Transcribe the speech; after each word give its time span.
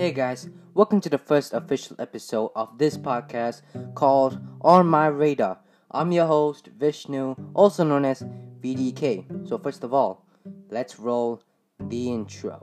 Hey 0.00 0.12
guys, 0.12 0.48
welcome 0.72 1.02
to 1.02 1.10
the 1.10 1.18
first 1.18 1.52
official 1.52 1.94
episode 1.98 2.52
of 2.56 2.78
this 2.78 2.96
podcast 2.96 3.60
called 3.94 4.40
On 4.62 4.86
My 4.86 5.08
Radar. 5.08 5.58
I'm 5.90 6.10
your 6.10 6.24
host, 6.24 6.68
Vishnu, 6.68 7.36
also 7.52 7.84
known 7.84 8.06
as 8.06 8.24
VDK. 8.62 9.46
So, 9.46 9.58
first 9.58 9.84
of 9.84 9.92
all, 9.92 10.24
let's 10.70 10.98
roll 10.98 11.42
the 11.78 12.10
intro. 12.10 12.62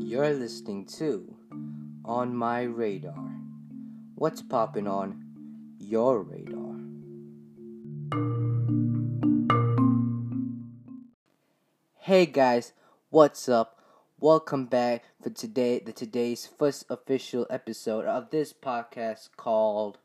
You're 0.00 0.32
listening 0.32 0.86
to 0.96 1.36
On 2.06 2.34
My 2.34 2.62
Radar. 2.62 3.22
What's 4.14 4.40
popping 4.40 4.88
on 4.88 5.26
your 5.78 6.22
radar? 6.22 6.45
Hey 12.16 12.24
guys, 12.24 12.72
what's 13.10 13.46
up? 13.46 13.78
Welcome 14.20 14.64
back 14.64 15.04
for 15.22 15.28
today, 15.28 15.80
the 15.80 15.92
today's 15.92 16.46
first 16.46 16.86
official 16.88 17.46
episode 17.50 18.06
of 18.06 18.30
this 18.30 18.54
podcast 18.54 19.28
called 19.36 19.98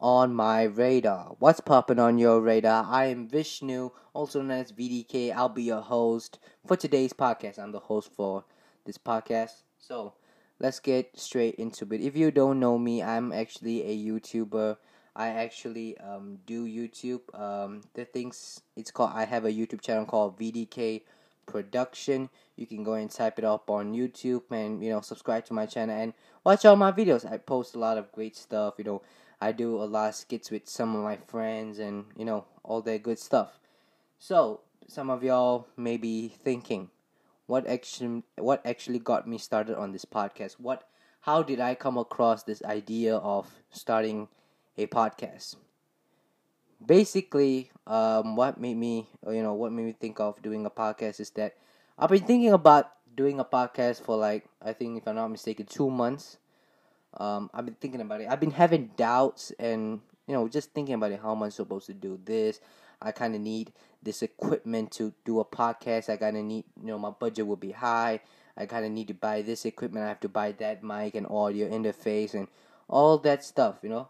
On 0.00 0.34
My 0.34 0.64
Radar. 0.64 1.36
What's 1.38 1.60
popping 1.60 2.00
on 2.00 2.18
your 2.18 2.40
radar? 2.40 2.88
I 2.90 3.04
am 3.04 3.28
Vishnu, 3.28 3.90
also 4.12 4.42
known 4.42 4.62
as 4.62 4.72
VDK. 4.72 5.32
I'll 5.32 5.48
be 5.48 5.62
your 5.62 5.82
host 5.82 6.40
for 6.66 6.76
today's 6.76 7.12
podcast. 7.12 7.56
I'm 7.56 7.70
the 7.70 7.78
host 7.78 8.10
for 8.16 8.44
this 8.84 8.98
podcast. 8.98 9.62
So, 9.78 10.14
let's 10.58 10.80
get 10.80 11.16
straight 11.16 11.54
into 11.54 11.86
it. 11.92 12.00
If 12.00 12.16
you 12.16 12.32
don't 12.32 12.58
know 12.58 12.78
me, 12.78 13.00
I'm 13.00 13.30
actually 13.30 13.84
a 13.84 13.96
YouTuber. 14.10 14.76
I 15.14 15.28
actually 15.28 15.96
um, 15.98 16.38
do 16.46 16.66
YouTube. 16.66 17.20
Um, 17.38 17.82
the 17.94 18.06
things 18.06 18.62
it's 18.76 18.90
called. 18.90 19.12
I 19.14 19.24
have 19.24 19.44
a 19.44 19.52
YouTube 19.52 19.82
channel 19.82 20.06
called 20.06 20.38
VDK 20.38 21.02
Production. 21.46 22.30
You 22.56 22.66
can 22.66 22.84
go 22.84 22.94
and 22.94 23.10
type 23.10 23.38
it 23.38 23.44
up 23.44 23.68
on 23.70 23.92
YouTube 23.92 24.42
and 24.50 24.82
you 24.82 24.90
know 24.90 25.00
subscribe 25.00 25.44
to 25.46 25.54
my 25.54 25.66
channel 25.66 25.96
and 25.96 26.14
watch 26.44 26.64
all 26.64 26.76
my 26.76 26.92
videos. 26.92 27.30
I 27.30 27.38
post 27.38 27.74
a 27.74 27.78
lot 27.78 27.98
of 27.98 28.12
great 28.12 28.36
stuff. 28.36 28.74
You 28.78 28.84
know, 28.84 29.02
I 29.40 29.52
do 29.52 29.76
a 29.76 29.84
lot 29.84 30.10
of 30.10 30.14
skits 30.14 30.50
with 30.50 30.68
some 30.68 30.94
of 30.94 31.02
my 31.02 31.16
friends 31.16 31.78
and 31.78 32.04
you 32.16 32.24
know 32.24 32.44
all 32.62 32.80
that 32.82 33.02
good 33.02 33.18
stuff. 33.18 33.58
So 34.18 34.60
some 34.88 35.10
of 35.10 35.22
y'all 35.22 35.66
may 35.76 35.96
be 35.96 36.28
thinking, 36.28 36.90
what 37.46 37.66
actually 37.66 38.22
what 38.36 38.64
actually 38.64 38.98
got 38.98 39.26
me 39.26 39.38
started 39.38 39.76
on 39.76 39.92
this 39.92 40.04
podcast? 40.04 40.54
What 40.58 40.88
how 41.22 41.42
did 41.42 41.60
I 41.60 41.74
come 41.74 41.98
across 41.98 42.42
this 42.42 42.62
idea 42.64 43.16
of 43.16 43.48
starting 43.70 44.28
a 44.76 44.86
podcast? 44.86 45.56
Basically, 46.84 47.70
um, 47.86 48.36
what 48.36 48.58
made 48.58 48.76
me 48.76 49.08
you 49.28 49.42
know 49.42 49.54
what 49.54 49.72
made 49.72 49.84
me 49.84 49.92
think 49.92 50.20
of 50.20 50.40
doing 50.42 50.66
a 50.66 50.70
podcast 50.70 51.20
is 51.20 51.30
that 51.30 51.54
I've 51.98 52.10
been 52.10 52.24
thinking 52.24 52.52
about 52.52 52.90
doing 53.14 53.38
a 53.38 53.44
podcast 53.44 54.02
for 54.02 54.16
like 54.16 54.44
I 54.60 54.72
think 54.72 54.98
if 54.98 55.06
I'm 55.06 55.16
not 55.16 55.28
mistaken 55.28 55.66
two 55.66 55.90
months. 55.90 56.38
Um, 57.14 57.50
I've 57.52 57.66
been 57.66 57.76
thinking 57.76 58.00
about 58.00 58.22
it. 58.22 58.28
I've 58.30 58.40
been 58.40 58.52
having 58.52 58.90
doubts 58.96 59.52
and 59.58 60.00
you 60.26 60.34
know 60.34 60.48
just 60.48 60.72
thinking 60.72 60.94
about 60.94 61.12
it. 61.12 61.20
How 61.22 61.34
am 61.34 61.42
I 61.42 61.50
supposed 61.50 61.86
to 61.86 61.94
do 61.94 62.18
this? 62.24 62.60
I 63.02 63.12
kind 63.12 63.34
of 63.34 63.40
need 63.40 63.72
this 64.02 64.22
equipment 64.22 64.92
to 64.92 65.12
do 65.24 65.40
a 65.40 65.44
podcast. 65.44 66.08
I 66.08 66.16
kind 66.16 66.36
of 66.36 66.44
need, 66.44 66.64
you 66.80 66.88
know, 66.88 66.98
my 66.98 67.10
budget 67.10 67.46
will 67.46 67.56
be 67.56 67.72
high. 67.72 68.20
I 68.56 68.66
kind 68.66 68.84
of 68.84 68.92
need 68.92 69.08
to 69.08 69.14
buy 69.14 69.42
this 69.42 69.64
equipment. 69.64 70.04
I 70.04 70.08
have 70.08 70.20
to 70.20 70.28
buy 70.28 70.52
that 70.52 70.84
mic 70.84 71.14
and 71.14 71.26
audio 71.26 71.68
interface 71.68 72.34
and 72.34 72.48
all 72.88 73.18
that 73.18 73.44
stuff, 73.44 73.76
you 73.82 73.88
know. 73.88 74.08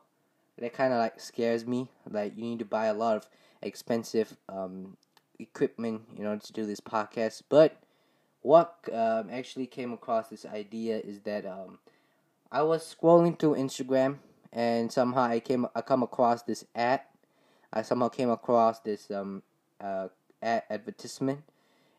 That 0.59 0.73
kind 0.73 0.93
of 0.93 0.99
like 0.99 1.19
scares 1.21 1.67
me. 1.67 1.89
Like 2.09 2.37
you 2.37 2.45
need 2.45 2.59
to 2.61 2.65
buy 2.65 2.87
a 2.87 2.95
lot 2.95 3.17
of 3.17 3.29
expensive 3.63 4.37
um, 4.49 4.97
equipment 5.39 6.03
in 6.17 6.27
order 6.27 6.41
to 6.43 6.53
do 6.53 6.67
this 6.67 6.81
podcast. 6.81 7.43
But 7.49 7.77
what 8.43 8.77
um, 8.93 9.29
actually 9.31 9.67
came 9.67 9.93
across 9.93 10.29
this 10.29 10.45
idea 10.45 10.99
is 10.99 11.21
that 11.21 11.47
um, 11.47 11.79
I 12.51 12.63
was 12.63 12.95
scrolling 12.95 13.39
through 13.39 13.55
Instagram 13.57 14.19
and 14.53 14.93
somehow 14.93 15.23
I 15.23 15.41
came 15.41 15.67
I 15.75 15.81
come 15.81 16.03
across 16.03 16.43
this 16.43 16.65
ad 16.75 17.01
I 17.73 17.83
somehow 17.83 18.09
came 18.09 18.31
across 18.31 18.81
this 18.81 19.11
um 19.11 19.43
uh 19.81 20.09
ad- 20.43 20.65
advertisement. 20.69 21.43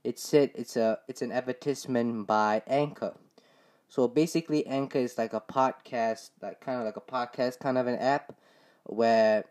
It 0.03 0.19
said 0.19 0.51
it's 0.53 0.75
a 0.75 0.99
it's 1.07 1.21
an 1.21 1.31
advertisement 1.31 2.27
by 2.27 2.61
Anchor. 2.67 3.13
So 3.89 4.07
basically, 4.07 4.65
Anchor 4.67 4.99
is 4.99 5.17
like 5.17 5.33
a 5.33 5.41
podcast, 5.41 6.31
like 6.41 6.61
kind 6.61 6.79
of 6.79 6.85
like 6.85 6.97
a 6.97 7.01
podcast 7.01 7.59
kind 7.59 7.77
of 7.77 7.87
an 7.87 7.95
app, 7.95 8.35
where 8.85 9.45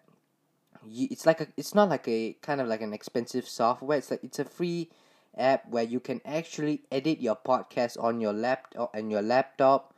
you, 0.86 1.08
it's 1.10 1.26
like 1.26 1.40
a 1.40 1.48
it's 1.56 1.74
not 1.74 1.88
like 1.88 2.08
a 2.08 2.36
kind 2.42 2.60
of 2.60 2.68
like 2.68 2.82
an 2.82 2.92
expensive 2.92 3.48
software. 3.48 3.98
It's 3.98 4.10
like 4.10 4.24
it's 4.24 4.38
a 4.38 4.44
free 4.44 4.90
app 5.36 5.68
where 5.68 5.84
you 5.84 6.00
can 6.00 6.20
actually 6.24 6.82
edit 6.90 7.20
your 7.20 7.36
podcast 7.36 8.02
on 8.02 8.20
your 8.20 8.32
laptop 8.32 8.94
and 8.94 9.10
your 9.10 9.22
laptop, 9.22 9.94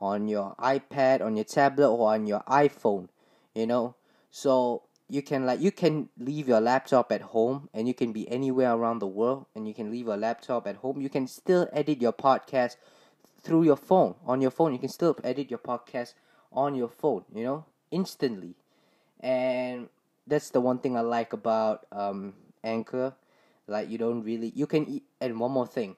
on 0.00 0.28
your 0.28 0.54
iPad, 0.58 1.22
on 1.22 1.36
your 1.36 1.44
tablet, 1.44 1.88
or 1.88 2.12
on 2.14 2.26
your 2.26 2.40
iPhone. 2.48 3.08
You 3.54 3.66
know, 3.66 3.94
so 4.30 4.82
you 5.08 5.22
can 5.22 5.46
like 5.46 5.60
you 5.60 5.70
can 5.70 6.08
leave 6.18 6.48
your 6.48 6.60
laptop 6.60 7.12
at 7.12 7.22
home 7.22 7.68
and 7.72 7.86
you 7.86 7.94
can 7.94 8.12
be 8.12 8.28
anywhere 8.30 8.72
around 8.72 8.98
the 8.98 9.06
world 9.06 9.46
and 9.54 9.68
you 9.68 9.74
can 9.74 9.90
leave 9.90 10.06
your 10.06 10.16
laptop 10.16 10.66
at 10.66 10.76
home 10.76 11.00
you 11.00 11.08
can 11.08 11.26
still 11.26 11.68
edit 11.72 12.00
your 12.02 12.12
podcast 12.12 12.76
through 13.40 13.62
your 13.62 13.76
phone 13.76 14.14
on 14.26 14.40
your 14.40 14.50
phone 14.50 14.72
you 14.72 14.78
can 14.78 14.88
still 14.88 15.16
edit 15.22 15.48
your 15.48 15.58
podcast 15.58 16.14
on 16.52 16.74
your 16.74 16.88
phone 16.88 17.24
you 17.32 17.44
know 17.44 17.64
instantly 17.90 18.54
and 19.26 19.88
that's 20.26 20.50
the 20.50 20.60
one 20.62 20.78
thing 20.78 20.96
i 20.96 21.02
like 21.02 21.32
about 21.34 21.86
um 21.92 22.34
anchor. 22.64 23.14
Like 23.68 23.90
you 23.90 23.98
don't 23.98 24.22
really 24.22 24.52
you 24.54 24.66
can 24.66 24.88
e- 24.88 25.04
and 25.20 25.40
one 25.40 25.52
more 25.52 25.66
thing. 25.66 25.96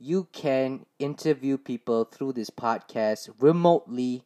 You 0.00 0.28
can 0.32 0.86
interview 0.98 1.58
people 1.58 2.04
through 2.04 2.34
this 2.34 2.50
podcast 2.50 3.30
remotely 3.40 4.24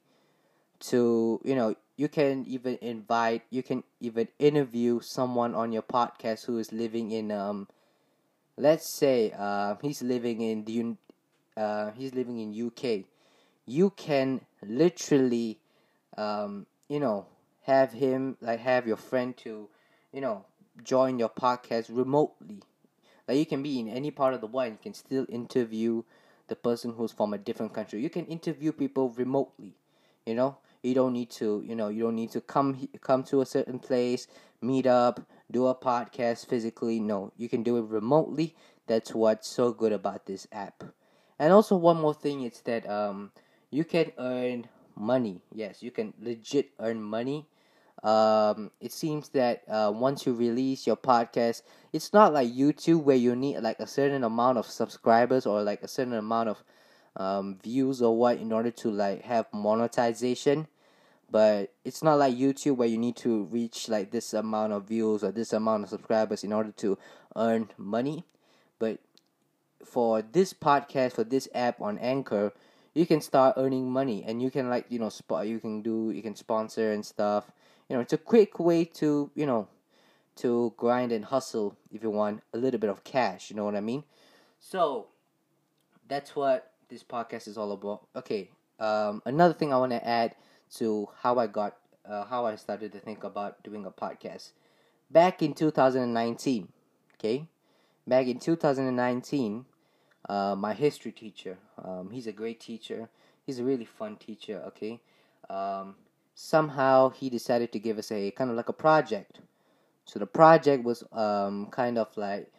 to 0.93 1.41
you 1.45 1.55
know 1.55 1.75
you 1.97 2.09
can 2.09 2.45
even 2.47 2.79
invite 2.83 3.43
you 3.51 3.63
can 3.63 3.83
even 4.01 4.29
interview 4.39 5.01
someone 5.01 5.55
on 5.55 5.73
your 5.73 5.83
podcast 5.83 6.47
who 6.47 6.59
is 6.59 6.73
living 6.73 7.11
in 7.13 7.33
um 7.33 7.69
let's 8.57 8.97
say 8.99 9.33
uh 9.39 9.77
he's 9.83 10.03
living 10.03 10.41
in 10.41 10.65
the 10.65 10.97
uh 11.61 11.91
he's 11.93 12.15
living 12.15 12.39
in 12.41 12.53
UK 12.55 13.05
you 13.67 13.91
can 13.91 14.41
literally 14.63 15.59
um 16.17 16.67
you 16.89 17.01
know 17.01 17.27
have 17.67 17.93
him 17.93 18.37
like 18.41 18.61
have 18.61 18.87
your 18.87 18.97
friend 18.97 19.37
to 19.39 19.69
you 20.13 20.21
know 20.21 20.45
join 20.83 21.19
your 21.19 21.29
podcast 21.31 21.87
remotely. 21.91 22.63
Like 23.29 23.39
you 23.39 23.47
can 23.47 23.63
be 23.63 23.79
in 23.81 23.89
any 23.89 24.11
part 24.11 24.35
of 24.35 24.41
the 24.41 24.47
world 24.47 24.67
and 24.69 24.75
you 24.75 24.83
can 24.83 24.95
still 24.95 25.27
interview 25.29 26.03
the 26.49 26.57
person 26.57 26.93
who's 26.95 27.13
from 27.13 27.35
a 27.35 27.39
different 27.39 27.73
country. 27.73 28.01
You 28.01 28.11
can 28.11 28.27
interview 28.27 28.73
people 28.73 29.11
remotely 29.11 29.75
you 30.25 30.35
know? 30.35 30.57
You 30.83 30.95
don't 30.95 31.13
need 31.15 31.31
to 31.43 31.63
you 31.67 31.75
know 31.75 31.89
you 31.89 32.05
don't 32.05 32.15
need 32.17 32.31
to 32.33 32.41
come 32.41 32.89
come 33.01 33.25
to 33.25 33.41
a 33.41 33.47
certain 33.47 33.79
place 33.81 34.29
meet 34.61 34.87
up 34.87 35.21
do 35.51 35.67
a 35.67 35.75
podcast 35.75 36.47
physically. 36.47 37.01
No 37.01 37.33
you 37.37 37.49
can 37.49 37.63
do 37.65 37.77
it 37.79 37.87
remotely. 37.87 38.55
That's 38.87 39.13
what's 39.15 39.49
so 39.49 39.73
good 39.73 39.93
about 39.93 40.27
this 40.27 40.47
app. 40.53 40.85
And 41.39 41.53
also 41.53 41.77
one 41.77 42.01
more 42.01 42.15
thing 42.15 42.43
is 42.43 42.61
that 42.63 42.89
um 42.89 43.33
you 43.71 43.85
can 43.85 44.13
earn 44.19 44.69
money. 44.95 45.41
Yes 45.53 45.83
you 45.83 45.91
can 45.91 46.15
legit 46.21 46.71
earn 46.79 47.03
money 47.03 47.47
um 48.07 48.71
it 48.81 48.93
seems 48.93 49.31
that 49.31 49.63
uh, 49.69 49.93
once 49.95 50.27
you 50.27 50.35
release 50.35 50.87
your 50.87 50.97
podcast 50.97 51.63
it's 51.93 52.13
not 52.13 52.33
like 52.33 52.49
youtube 52.53 53.03
where 53.03 53.17
you 53.17 53.35
need 53.35 53.59
like 53.61 53.81
a 53.81 53.87
certain 53.87 54.25
amount 54.25 54.59
of 54.59 54.67
subscribers 54.67 55.47
or 55.47 55.63
like 55.63 55.83
a 55.83 55.89
certain 55.89 56.15
amount 56.15 56.49
of 56.49 56.63
um, 57.17 57.59
views 57.63 58.03
or 58.03 58.17
what 58.17 58.39
in 58.39 58.53
order 58.53 58.71
to 58.71 58.91
like 58.91 59.23
have 59.23 59.47
monetization 59.53 60.69
but 61.31 61.73
it's 61.85 62.03
not 62.03 62.19
like 62.19 62.35
YouTube 62.37 62.77
where 62.77 62.89
you 62.89 62.99
need 62.99 63.17
to 63.17 63.45
reach 63.45 63.89
like 63.89 64.11
this 64.11 64.33
amount 64.35 64.73
of 64.73 64.85
views 64.87 65.25
or 65.25 65.33
this 65.33 65.53
amount 65.53 65.85
of 65.85 65.91
subscribers 65.91 66.45
in 66.45 66.53
order 66.53 66.71
to 66.73 66.99
earn 67.35 67.69
money. 67.77 68.25
But 68.79 69.01
for 69.85 70.23
this 70.23 70.53
podcast, 70.53 71.13
for 71.15 71.25
this 71.25 71.49
app 71.55 71.81
on 71.81 71.99
Anchor, 71.99 72.53
you 72.95 73.07
can 73.07 73.21
start 73.21 73.55
earning 73.59 73.91
money 73.91 74.25
and 74.27 74.43
you 74.43 74.51
can 74.51 74.71
like 74.71 74.87
you 74.89 74.99
know 74.99 75.11
spot 75.11 75.47
you 75.47 75.61
can 75.61 75.83
do 75.83 76.11
you 76.15 76.23
can 76.23 76.37
sponsor 76.37 76.93
and 76.93 77.05
stuff. 77.05 77.51
You 77.89 77.97
know, 77.97 78.01
it's 78.01 78.13
a 78.13 78.19
quick 78.19 78.59
way 78.59 78.85
to 78.85 79.31
you 79.35 79.47
know 79.47 79.69
to 80.37 80.75
grind 80.77 81.13
and 81.13 81.25
hustle 81.25 81.77
if 81.93 82.03
you 82.03 82.11
want 82.11 82.43
a 82.53 82.59
little 82.59 82.81
bit 82.81 82.91
of 82.91 83.05
cash. 83.05 83.51
You 83.51 83.57
know 83.57 83.65
what 83.65 83.75
I 83.75 83.81
mean? 83.81 84.05
So 84.59 85.07
that's 86.09 86.37
what 86.37 86.73
this 86.89 87.03
podcast 87.03 87.49
is 87.49 87.57
all 87.57 87.73
about. 87.73 88.07
Okay. 88.15 88.51
Um, 88.79 89.23
another 89.25 89.55
thing 89.55 89.73
I 89.73 89.79
want 89.79 89.93
to 89.93 90.07
add 90.07 90.37
to 90.77 91.09
how 91.23 91.39
I 91.39 91.47
got 91.47 91.77
uh, 92.09 92.25
how 92.25 92.47
I 92.47 92.57
started 92.57 92.93
to 92.93 93.01
think 93.01 93.25
about 93.25 93.63
doing 93.63 93.85
a 93.85 93.91
podcast. 93.91 94.51
Back 95.11 95.43
in 95.43 95.55
2019, 95.55 96.69
okay, 97.15 97.47
back 98.07 98.27
in 98.27 98.39
2019, 98.39 99.65
uh, 100.29 100.55
my 100.57 100.75
history 100.75 101.13
teacher, 101.13 101.59
um, 101.83 102.11
he's 102.11 102.27
a 102.27 102.33
great 102.33 102.61
teacher. 102.61 103.09
He's 103.45 103.61
a 103.61 103.65
really 103.65 103.85
fun 103.85 104.17
teacher. 104.17 104.63
Okay, 104.69 105.01
um, 105.49 105.95
somehow 106.37 107.11
he 107.11 107.31
decided 107.31 107.73
to 107.73 107.81
give 107.81 107.99
us 107.99 108.13
a 108.13 108.31
kind 108.33 108.51
of 108.51 108.57
like 108.57 108.71
a 108.71 108.75
project 108.75 109.41
So 110.05 110.19
the 110.19 110.27
project 110.27 110.85
was 110.85 111.05
um, 111.13 111.69
kind 111.71 111.99
of 111.99 112.09
like 112.17 112.53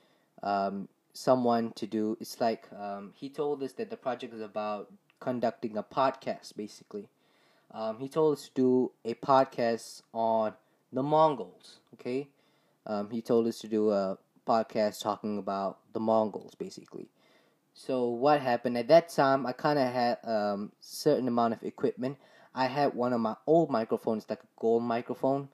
um, 0.43 0.87
someone 1.13 1.73
to 1.75 1.87
do. 1.87 2.17
It's 2.21 2.39
like 2.41 2.67
um, 2.73 3.13
he 3.15 3.29
told 3.29 3.63
us 3.63 3.73
that 3.73 3.89
the 3.89 3.97
project 3.97 4.33
is 4.33 4.41
about 4.41 4.91
conducting 5.19 5.77
a 5.77 5.83
podcast, 5.83 6.55
basically. 6.57 7.09
Um, 7.73 7.99
he 7.99 8.07
told 8.09 8.37
us 8.37 8.45
to 8.49 8.51
do 8.55 8.91
a 9.05 9.13
podcast 9.15 10.03
on 10.13 10.53
the 10.93 11.03
Mongols. 11.03 11.79
Okay, 11.95 12.29
um, 12.85 13.09
he 13.11 13.21
told 13.21 13.47
us 13.47 13.59
to 13.59 13.67
do 13.67 13.91
a 13.91 14.17
podcast 14.47 15.01
talking 15.03 15.37
about 15.37 15.79
the 15.93 15.99
Mongols, 15.99 16.55
basically. 16.55 17.09
So 17.73 18.07
what 18.09 18.41
happened 18.41 18.77
at 18.77 18.87
that 18.89 19.09
time? 19.09 19.45
I 19.45 19.53
kind 19.53 19.79
of 19.79 19.91
had 19.91 20.17
um 20.23 20.71
certain 20.81 21.27
amount 21.27 21.53
of 21.53 21.63
equipment. 21.63 22.17
I 22.57 22.65
had 22.65 22.95
one 22.95 23.13
of 23.13 23.21
my 23.21 23.35
old 23.45 23.69
microphones, 23.69 24.25
like 24.27 24.39
a 24.39 24.47
gold 24.59 24.81
microphone, 24.81 25.49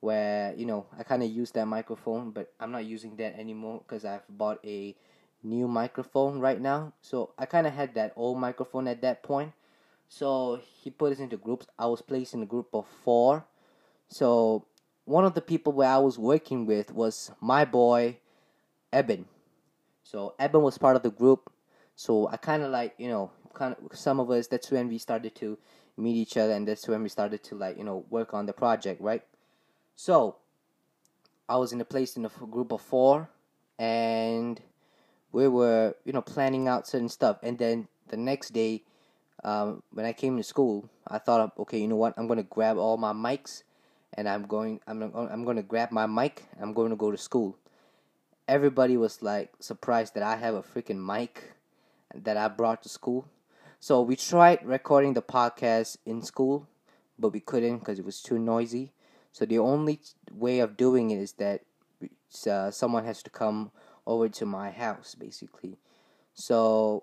where 0.00 0.52
you 0.54 0.66
know 0.66 0.84
I 0.98 1.02
kind 1.02 1.22
of 1.22 1.30
used 1.30 1.54
that 1.54 1.66
microphone, 1.66 2.30
but 2.30 2.52
I'm 2.60 2.70
not 2.70 2.84
using 2.84 3.16
that 3.16 3.38
anymore 3.38 3.80
because 3.80 4.04
I've 4.04 4.28
bought 4.28 4.58
a 4.62 4.94
new 5.42 5.66
microphone 5.66 6.40
right 6.40 6.60
now. 6.60 6.92
So 7.00 7.30
I 7.38 7.46
kind 7.46 7.66
of 7.66 7.72
had 7.72 7.94
that 7.94 8.12
old 8.16 8.38
microphone 8.38 8.86
at 8.86 9.00
that 9.00 9.22
point. 9.22 9.52
So 10.08 10.60
he 10.82 10.90
put 10.90 11.12
us 11.12 11.20
into 11.20 11.38
groups. 11.38 11.66
I 11.78 11.86
was 11.86 12.02
placed 12.02 12.34
in 12.34 12.42
a 12.42 12.46
group 12.46 12.68
of 12.74 12.86
four. 13.02 13.46
So 14.08 14.66
one 15.06 15.24
of 15.24 15.32
the 15.32 15.40
people 15.40 15.72
where 15.72 15.88
I 15.88 15.96
was 15.96 16.18
working 16.18 16.66
with 16.66 16.92
was 16.92 17.32
my 17.40 17.64
boy, 17.64 18.18
Eben. 18.92 19.24
So 20.02 20.34
Eben 20.38 20.60
was 20.60 20.76
part 20.76 20.96
of 20.96 21.02
the 21.02 21.10
group. 21.10 21.50
So 21.96 22.28
I 22.28 22.36
kind 22.36 22.62
of 22.62 22.70
like 22.70 22.92
you 22.98 23.08
know 23.08 23.30
kind 23.54 23.74
of 23.74 23.96
some 23.96 24.20
of 24.20 24.30
us. 24.30 24.48
That's 24.48 24.70
when 24.70 24.88
we 24.88 24.98
started 24.98 25.34
to 25.36 25.56
meet 25.96 26.16
each 26.16 26.36
other, 26.36 26.52
and 26.52 26.66
that's 26.66 26.88
when 26.88 27.02
we 27.02 27.08
started 27.08 27.42
to 27.44 27.54
like 27.54 27.78
you 27.78 27.84
know 27.84 28.04
work 28.10 28.34
on 28.34 28.46
the 28.46 28.52
project, 28.52 29.00
right? 29.00 29.22
So 29.96 30.36
I 31.48 31.56
was 31.56 31.72
in 31.72 31.80
a 31.80 31.84
place 31.84 32.16
in 32.16 32.24
a 32.24 32.30
group 32.50 32.72
of 32.72 32.80
four, 32.80 33.28
and 33.78 34.60
we 35.32 35.48
were 35.48 35.94
you 36.04 36.12
know 36.12 36.22
planning 36.22 36.68
out 36.68 36.86
certain 36.86 37.08
stuff, 37.08 37.38
and 37.42 37.58
then 37.58 37.88
the 38.08 38.16
next 38.16 38.50
day. 38.50 38.82
Um, 39.44 39.82
when 39.90 40.06
I 40.06 40.12
came 40.12 40.36
to 40.36 40.44
school, 40.44 40.88
I 41.08 41.18
thought, 41.18 41.52
okay, 41.58 41.80
you 41.80 41.88
know 41.88 41.96
what? 41.96 42.14
I'm 42.16 42.28
gonna 42.28 42.44
grab 42.44 42.78
all 42.78 42.96
my 42.96 43.12
mics, 43.12 43.64
and 44.14 44.28
I'm 44.28 44.44
going. 44.44 44.78
I'm 44.86 45.02
I'm 45.02 45.44
gonna 45.44 45.64
grab 45.64 45.90
my 45.90 46.06
mic. 46.06 46.44
I'm 46.60 46.72
going 46.72 46.90
to 46.90 46.96
go 46.96 47.10
to 47.10 47.18
school. 47.18 47.56
Everybody 48.46 48.96
was 48.96 49.22
like 49.22 49.50
surprised 49.58 50.14
that 50.14 50.22
I 50.22 50.36
have 50.36 50.54
a 50.54 50.62
freaking 50.62 51.04
mic 51.04 51.54
that 52.14 52.36
I 52.36 52.48
brought 52.48 52.82
to 52.82 52.88
school. 52.88 53.26
So 53.82 54.00
we 54.00 54.14
tried 54.14 54.64
recording 54.64 55.14
the 55.14 55.22
podcast 55.22 55.96
in 56.06 56.22
school, 56.22 56.68
but 57.18 57.32
we 57.32 57.40
couldn't 57.40 57.80
because 57.80 57.98
it 57.98 58.04
was 58.04 58.22
too 58.22 58.38
noisy. 58.38 58.92
So 59.32 59.44
the 59.44 59.58
only 59.58 59.98
way 60.32 60.60
of 60.60 60.76
doing 60.76 61.10
it 61.10 61.18
is 61.18 61.32
that 61.32 61.62
uh, 62.48 62.70
someone 62.70 63.04
has 63.04 63.24
to 63.24 63.30
come 63.30 63.72
over 64.06 64.28
to 64.28 64.46
my 64.46 64.70
house, 64.70 65.16
basically. 65.16 65.78
So 66.32 67.02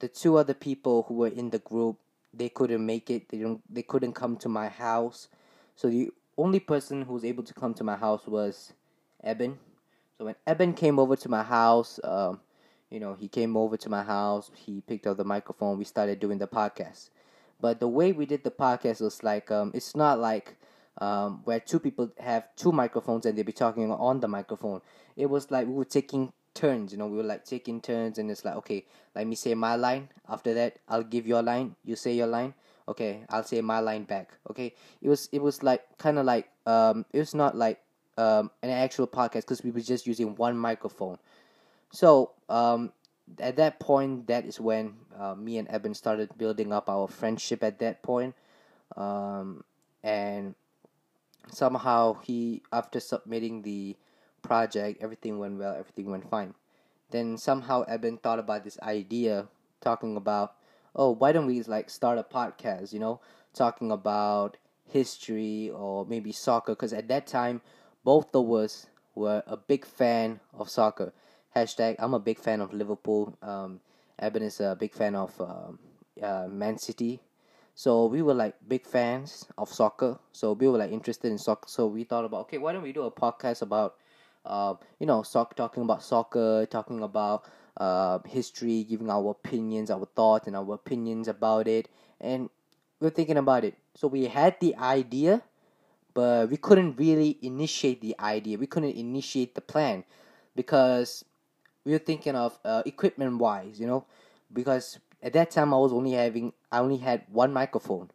the 0.00 0.08
two 0.08 0.36
other 0.36 0.52
people 0.52 1.06
who 1.08 1.14
were 1.14 1.28
in 1.28 1.48
the 1.48 1.60
group, 1.60 1.96
they 2.34 2.50
couldn't 2.50 2.84
make 2.84 3.08
it. 3.08 3.30
They 3.30 3.38
don't. 3.38 3.62
They 3.72 3.82
couldn't 3.82 4.12
come 4.12 4.36
to 4.36 4.48
my 4.50 4.68
house. 4.68 5.28
So 5.74 5.88
the 5.88 6.10
only 6.36 6.60
person 6.60 7.00
who 7.00 7.14
was 7.14 7.24
able 7.24 7.44
to 7.44 7.54
come 7.54 7.72
to 7.72 7.82
my 7.82 7.96
house 7.96 8.26
was 8.26 8.74
Eben. 9.22 9.58
So 10.18 10.26
when 10.26 10.34
Eben 10.46 10.74
came 10.74 10.98
over 10.98 11.16
to 11.16 11.30
my 11.30 11.42
house, 11.42 11.98
um, 12.04 12.40
you 12.94 13.00
know, 13.00 13.14
he 13.14 13.26
came 13.26 13.56
over 13.56 13.76
to 13.76 13.90
my 13.90 14.04
house, 14.04 14.52
he 14.54 14.80
picked 14.80 15.08
up 15.08 15.16
the 15.16 15.24
microphone, 15.24 15.76
we 15.76 15.84
started 15.84 16.20
doing 16.20 16.38
the 16.38 16.46
podcast. 16.46 17.10
But 17.60 17.80
the 17.80 17.88
way 17.88 18.12
we 18.12 18.24
did 18.24 18.44
the 18.44 18.52
podcast 18.52 19.00
was 19.00 19.24
like, 19.24 19.50
um, 19.50 19.72
it's 19.74 19.96
not 19.96 20.20
like 20.20 20.56
um, 20.98 21.40
where 21.42 21.58
two 21.58 21.80
people 21.80 22.12
have 22.20 22.44
two 22.54 22.70
microphones 22.70 23.26
and 23.26 23.36
they'll 23.36 23.44
be 23.44 23.52
talking 23.52 23.90
on 23.90 24.20
the 24.20 24.28
microphone. 24.28 24.80
It 25.16 25.26
was 25.26 25.50
like 25.50 25.66
we 25.66 25.72
were 25.72 25.84
taking 25.84 26.32
turns, 26.54 26.92
you 26.92 26.98
know, 26.98 27.08
we 27.08 27.16
were 27.16 27.24
like 27.24 27.44
taking 27.44 27.80
turns 27.80 28.18
and 28.18 28.30
it's 28.30 28.44
like, 28.44 28.54
okay, 28.58 28.84
let 29.16 29.26
me 29.26 29.34
say 29.34 29.54
my 29.54 29.74
line. 29.74 30.08
After 30.28 30.54
that, 30.54 30.78
I'll 30.88 31.02
give 31.02 31.26
your 31.26 31.42
line, 31.42 31.74
you 31.84 31.96
say 31.96 32.14
your 32.14 32.28
line. 32.28 32.54
Okay, 32.86 33.24
I'll 33.28 33.42
say 33.42 33.60
my 33.60 33.80
line 33.80 34.04
back. 34.04 34.38
Okay, 34.50 34.72
it 35.02 35.08
was 35.08 35.28
it 35.32 35.42
was 35.42 35.62
like 35.64 35.82
kind 35.98 36.18
of 36.18 36.26
like 36.26 36.48
um, 36.66 37.06
it 37.12 37.18
was 37.18 37.34
not 37.34 37.56
like 37.56 37.80
um, 38.18 38.50
an 38.62 38.70
actual 38.70 39.06
podcast 39.06 39.42
because 39.42 39.64
we 39.64 39.70
were 39.70 39.80
just 39.80 40.06
using 40.06 40.36
one 40.36 40.56
microphone. 40.56 41.18
So 41.94 42.32
um, 42.48 42.92
at 43.38 43.54
that 43.56 43.78
point, 43.78 44.26
that 44.26 44.44
is 44.44 44.58
when 44.58 44.94
uh, 45.16 45.36
me 45.36 45.58
and 45.58 45.68
Eben 45.70 45.94
started 45.94 46.36
building 46.36 46.72
up 46.72 46.90
our 46.90 47.06
friendship. 47.06 47.62
At 47.62 47.78
that 47.78 48.02
point, 48.02 48.34
um, 48.96 49.62
and 50.02 50.56
somehow 51.52 52.14
he, 52.24 52.62
after 52.72 52.98
submitting 52.98 53.62
the 53.62 53.96
project, 54.42 55.00
everything 55.00 55.38
went 55.38 55.56
well. 55.56 55.76
Everything 55.78 56.10
went 56.10 56.28
fine. 56.28 56.54
Then 57.10 57.38
somehow 57.38 57.84
Eben 57.86 58.18
thought 58.18 58.40
about 58.40 58.64
this 58.64 58.78
idea, 58.80 59.46
talking 59.80 60.16
about, 60.16 60.54
oh, 60.96 61.10
why 61.10 61.30
don't 61.30 61.46
we 61.46 61.62
like 61.62 61.90
start 61.90 62.18
a 62.18 62.24
podcast? 62.24 62.92
You 62.92 62.98
know, 62.98 63.20
talking 63.54 63.92
about 63.92 64.56
history 64.90 65.70
or 65.70 66.04
maybe 66.06 66.32
soccer. 66.32 66.72
Because 66.72 66.92
at 66.92 67.06
that 67.06 67.28
time, 67.28 67.60
both 68.02 68.34
of 68.34 68.50
us 68.50 68.86
were 69.14 69.44
a 69.46 69.56
big 69.56 69.86
fan 69.86 70.40
of 70.58 70.68
soccer 70.68 71.12
hashtag 71.54 71.96
I'm 71.98 72.14
a 72.14 72.18
big 72.18 72.38
fan 72.38 72.60
of 72.60 72.72
Liverpool. 72.72 73.36
Um, 73.42 73.80
Eben 74.18 74.42
is 74.42 74.60
a 74.60 74.76
big 74.78 74.92
fan 74.92 75.14
of 75.14 75.38
um, 75.40 75.78
uh, 76.22 76.46
Man 76.48 76.78
City. 76.78 77.20
So 77.74 78.06
we 78.06 78.22
were 78.22 78.34
like 78.34 78.54
big 78.68 78.86
fans 78.86 79.46
of 79.58 79.68
soccer. 79.72 80.18
So 80.32 80.52
we 80.52 80.68
were 80.68 80.78
like 80.78 80.92
interested 80.92 81.30
in 81.30 81.38
soccer. 81.38 81.68
So 81.68 81.86
we 81.86 82.04
thought 82.04 82.24
about 82.24 82.42
okay, 82.42 82.58
why 82.58 82.72
don't 82.72 82.82
we 82.82 82.92
do 82.92 83.02
a 83.02 83.10
podcast 83.10 83.62
about, 83.62 83.96
uh, 84.44 84.74
you 85.00 85.06
know, 85.06 85.22
soccer, 85.22 85.54
talking 85.54 85.82
about 85.82 86.02
soccer, 86.02 86.66
talking 86.66 87.02
about 87.02 87.44
uh, 87.76 88.20
history, 88.26 88.84
giving 88.84 89.10
our 89.10 89.30
opinions, 89.30 89.90
our 89.90 90.06
thoughts, 90.14 90.46
and 90.46 90.54
our 90.56 90.74
opinions 90.74 91.26
about 91.28 91.66
it. 91.66 91.88
And 92.20 92.48
we 93.00 93.08
are 93.08 93.10
thinking 93.10 93.36
about 93.38 93.64
it. 93.64 93.76
So 93.96 94.06
we 94.06 94.26
had 94.26 94.56
the 94.60 94.76
idea, 94.76 95.42
but 96.14 96.50
we 96.50 96.56
couldn't 96.56 96.96
really 96.96 97.38
initiate 97.42 98.00
the 98.00 98.14
idea. 98.20 98.58
We 98.58 98.66
couldn't 98.66 98.96
initiate 98.96 99.54
the 99.54 99.60
plan 99.60 100.04
because 100.54 101.24
we 101.84 101.92
were 101.92 101.98
thinking 101.98 102.34
of 102.34 102.58
uh, 102.64 102.82
equipment 102.86 103.38
wise, 103.38 103.78
you 103.78 103.86
know, 103.86 104.04
because 104.52 104.98
at 105.22 105.32
that 105.34 105.50
time 105.50 105.72
I 105.72 105.76
was 105.76 105.92
only 105.92 106.12
having 106.12 106.52
I 106.72 106.78
only 106.78 106.98
had 106.98 107.24
one 107.30 107.52
microphone, 107.52 108.10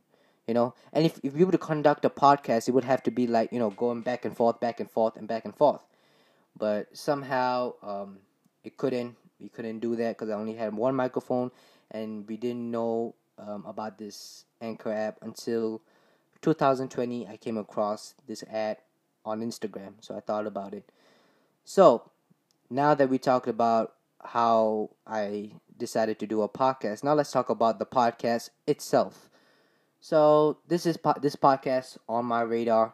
you 0.48 0.54
know, 0.54 0.74
and 0.94 1.06
if 1.06 1.20
if 1.24 1.34
we 1.34 1.44
were 1.44 1.52
to 1.52 1.58
conduct 1.58 2.06
a 2.06 2.10
podcast, 2.10 2.68
it 2.68 2.72
would 2.72 2.84
have 2.84 3.04
to 3.04 3.12
be 3.12 3.28
like 3.28 3.52
you 3.52 3.60
know 3.60 3.70
going 3.72 4.02
back 4.02 4.26
and 4.26 4.36
forth, 4.36 4.60
back 4.60 4.80
and 4.80 4.90
forth, 4.90 5.16
and 5.16 5.28
back 5.28 5.46
and 5.46 5.56
forth, 5.56 5.82
but 6.58 6.96
somehow 6.96 7.74
um, 7.84 8.20
it 8.64 8.78
couldn't. 8.78 9.16
We 9.40 9.50
couldn't 9.50 9.80
do 9.80 9.96
that 9.96 10.18
because 10.18 10.30
I 10.30 10.34
only 10.34 10.56
had 10.56 10.74
one 10.74 10.96
microphone, 10.96 11.52
and 11.92 12.28
we 12.28 12.38
didn't 12.38 12.70
know 12.70 13.16
um, 13.38 13.66
about 13.66 13.98
this 13.98 14.46
Anchor 14.62 14.92
app 14.92 15.18
until 15.22 15.82
2020. 16.42 17.28
I 17.28 17.38
came 17.38 17.58
across 17.58 18.16
this 18.28 18.44
ad 18.52 18.78
on 19.24 19.42
Instagram, 19.42 19.94
so 20.02 20.16
I 20.16 20.20
thought 20.20 20.46
about 20.46 20.74
it. 20.74 20.92
So 21.64 22.12
now 22.70 22.94
that 22.94 23.10
we 23.10 23.18
talked 23.18 23.48
about 23.48 23.96
how 24.24 24.92
I 25.08 25.52
decided 25.78 26.20
to 26.20 26.28
do 26.28 26.42
a 26.42 26.50
podcast, 26.50 27.04
now 27.04 27.14
let's 27.14 27.32
talk 27.32 27.50
about 27.50 27.80
the 27.80 27.86
podcast 27.86 28.50
itself. 28.68 29.30
So 30.00 30.58
this 30.68 30.86
is 30.86 30.98
po- 30.98 31.20
this 31.22 31.36
podcast 31.36 31.98
on 32.08 32.26
my 32.26 32.42
radar. 32.42 32.94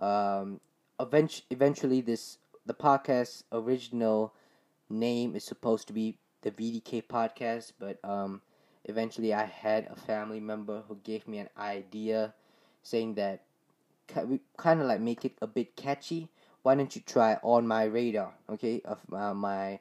Um, 0.00 0.60
eventually, 1.00 1.46
eventually, 1.50 2.00
this 2.00 2.38
the 2.66 2.74
podcast 2.74 3.44
original 3.50 4.32
name 4.88 5.34
is 5.34 5.44
supposed 5.44 5.86
to 5.88 5.92
be 5.92 6.18
the 6.42 6.50
VDK 6.50 7.02
podcast, 7.08 7.72
but 7.78 7.98
um, 8.04 8.42
eventually 8.84 9.32
I 9.32 9.44
had 9.44 9.88
a 9.90 9.96
family 9.96 10.40
member 10.40 10.82
who 10.86 10.96
gave 11.02 11.26
me 11.26 11.38
an 11.38 11.48
idea, 11.58 12.34
saying 12.82 13.14
that 13.14 13.42
we 14.26 14.40
kind 14.56 14.80
of 14.80 14.86
like 14.86 15.00
make 15.00 15.24
it 15.24 15.32
a 15.40 15.46
bit 15.46 15.74
catchy 15.76 16.28
why 16.64 16.74
don't 16.74 16.96
you 16.96 17.02
try 17.06 17.38
on 17.42 17.66
my 17.66 17.84
radar 17.84 18.32
okay 18.50 18.80
of 18.86 18.98
uh, 19.12 19.34
my 19.34 19.78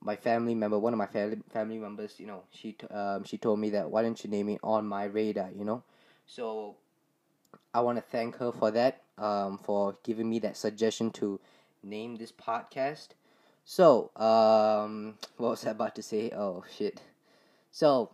my 0.00 0.16
family 0.16 0.54
member 0.54 0.78
one 0.78 0.94
of 0.94 0.98
my 0.98 1.06
family 1.06 1.38
family 1.52 1.78
members 1.78 2.14
you 2.18 2.26
know 2.26 2.42
she 2.50 2.76
um, 2.90 3.24
she 3.24 3.36
told 3.36 3.58
me 3.58 3.70
that 3.70 3.90
why 3.90 4.02
don't 4.02 4.22
you 4.24 4.30
name 4.30 4.48
it 4.48 4.60
on 4.62 4.86
my 4.86 5.04
radar 5.04 5.50
you 5.56 5.64
know? 5.64 5.82
So 6.26 6.76
i 7.74 7.80
want 7.80 7.98
to 7.98 8.02
thank 8.02 8.36
her 8.36 8.52
for 8.52 8.70
that 8.70 9.02
um, 9.18 9.58
for 9.58 9.96
giving 10.04 10.30
me 10.30 10.38
that 10.38 10.56
suggestion 10.56 11.10
to 11.10 11.38
name 11.82 12.16
this 12.16 12.32
podcast. 12.32 13.08
So 13.64 14.10
um, 14.16 15.18
what 15.36 15.50
was 15.50 15.66
i 15.66 15.70
about 15.70 15.94
to 15.96 16.02
say? 16.02 16.30
Oh 16.30 16.64
shit. 16.76 17.02
So 17.72 18.10